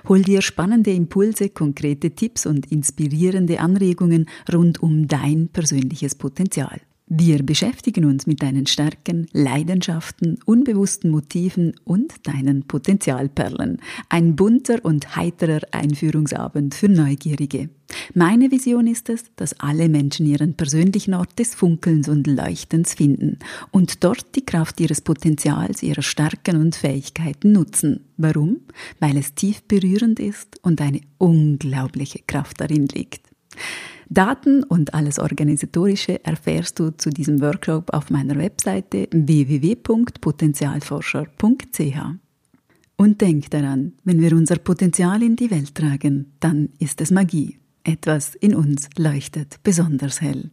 Hol 0.09 0.23
dir 0.23 0.43
spannende 0.43 0.93
Impulse, 0.93 1.49
konkrete 1.49 2.11
Tipps 2.13 2.47
und 2.47 2.71
inspirierende 2.71 3.61
Anregungen 3.61 4.29
rund 4.53 4.83
um 4.83 5.09
dein 5.09 5.49
persönliches 5.49 6.15
Potenzial. 6.15 6.81
Wir 7.07 7.43
beschäftigen 7.43 8.07
uns 8.07 8.27
mit 8.27 8.43
deinen 8.43 8.67
Stärken, 8.67 9.27
Leidenschaften, 9.33 10.39
unbewussten 10.47 11.11
Motiven 11.11 11.75
und 11.85 12.27
deinen 12.27 12.67
Potenzialperlen. 12.67 13.79
Ein 14.09 14.37
bunter 14.37 14.83
und 14.83 15.15
heiterer 15.15 15.61
Einführungsabend 15.71 16.75
für 16.75 16.89
Neugierige. 16.89 17.69
Meine 18.15 18.51
Vision 18.51 18.87
ist 18.87 19.11
es, 19.11 19.25
dass 19.37 19.61
alle 19.61 19.91
Menschen 19.91 20.25
ihren 20.25 20.55
persönlichen 20.55 21.13
Ort 21.13 21.39
des 21.39 21.55
Funkelns 21.55 22.09
und 22.09 22.27
Leuchtens 22.27 22.95
finden 22.95 23.39
und 23.71 24.03
dort 24.03 24.35
die 24.35 24.47
Kraft 24.47 24.81
ihres 24.81 25.03
Potenzials, 25.03 25.83
ihrer 25.83 26.03
Stärken 26.03 26.57
und 26.57 26.75
Fähigkeiten 26.75 27.53
nutzen. 27.53 28.01
Warum? 28.17 28.61
Weil 28.99 29.19
es 29.19 29.35
tief 29.35 29.63
berührend 29.65 30.21
ist 30.21 30.59
und 30.63 30.81
eine 30.81 31.03
unglaubliche 31.19 32.21
Kraft 32.27 32.63
darin 32.63 32.87
liegt. 32.87 33.21
Daten 34.15 34.63
und 34.63 34.95
alles 34.95 35.19
Organisatorische 35.19 36.25
erfährst 36.25 36.79
du 36.79 36.91
zu 36.91 37.11
diesem 37.11 37.41
Workshop 37.41 37.93
auf 37.93 38.11
meiner 38.11 38.37
Webseite 38.37 39.09
www.potenzialforscher.ch. 39.11 41.99
Und 42.97 43.21
denk 43.21 43.51
daran, 43.51 43.95
wenn 44.05 44.21
wir 44.21 44.33
unser 44.33 44.57
Potenzial 44.57 45.23
in 45.23 45.37
die 45.37 45.51
Welt 45.51 45.75
tragen, 45.75 46.33
dann 46.39 46.69
ist 46.79 47.01
es 47.01 47.11
Magie. 47.11 47.59
Etwas 47.83 48.37
in 48.37 48.55
uns 48.55 48.89
leuchtet 48.97 49.57
besonders 49.63 50.21
hell. 50.21 50.51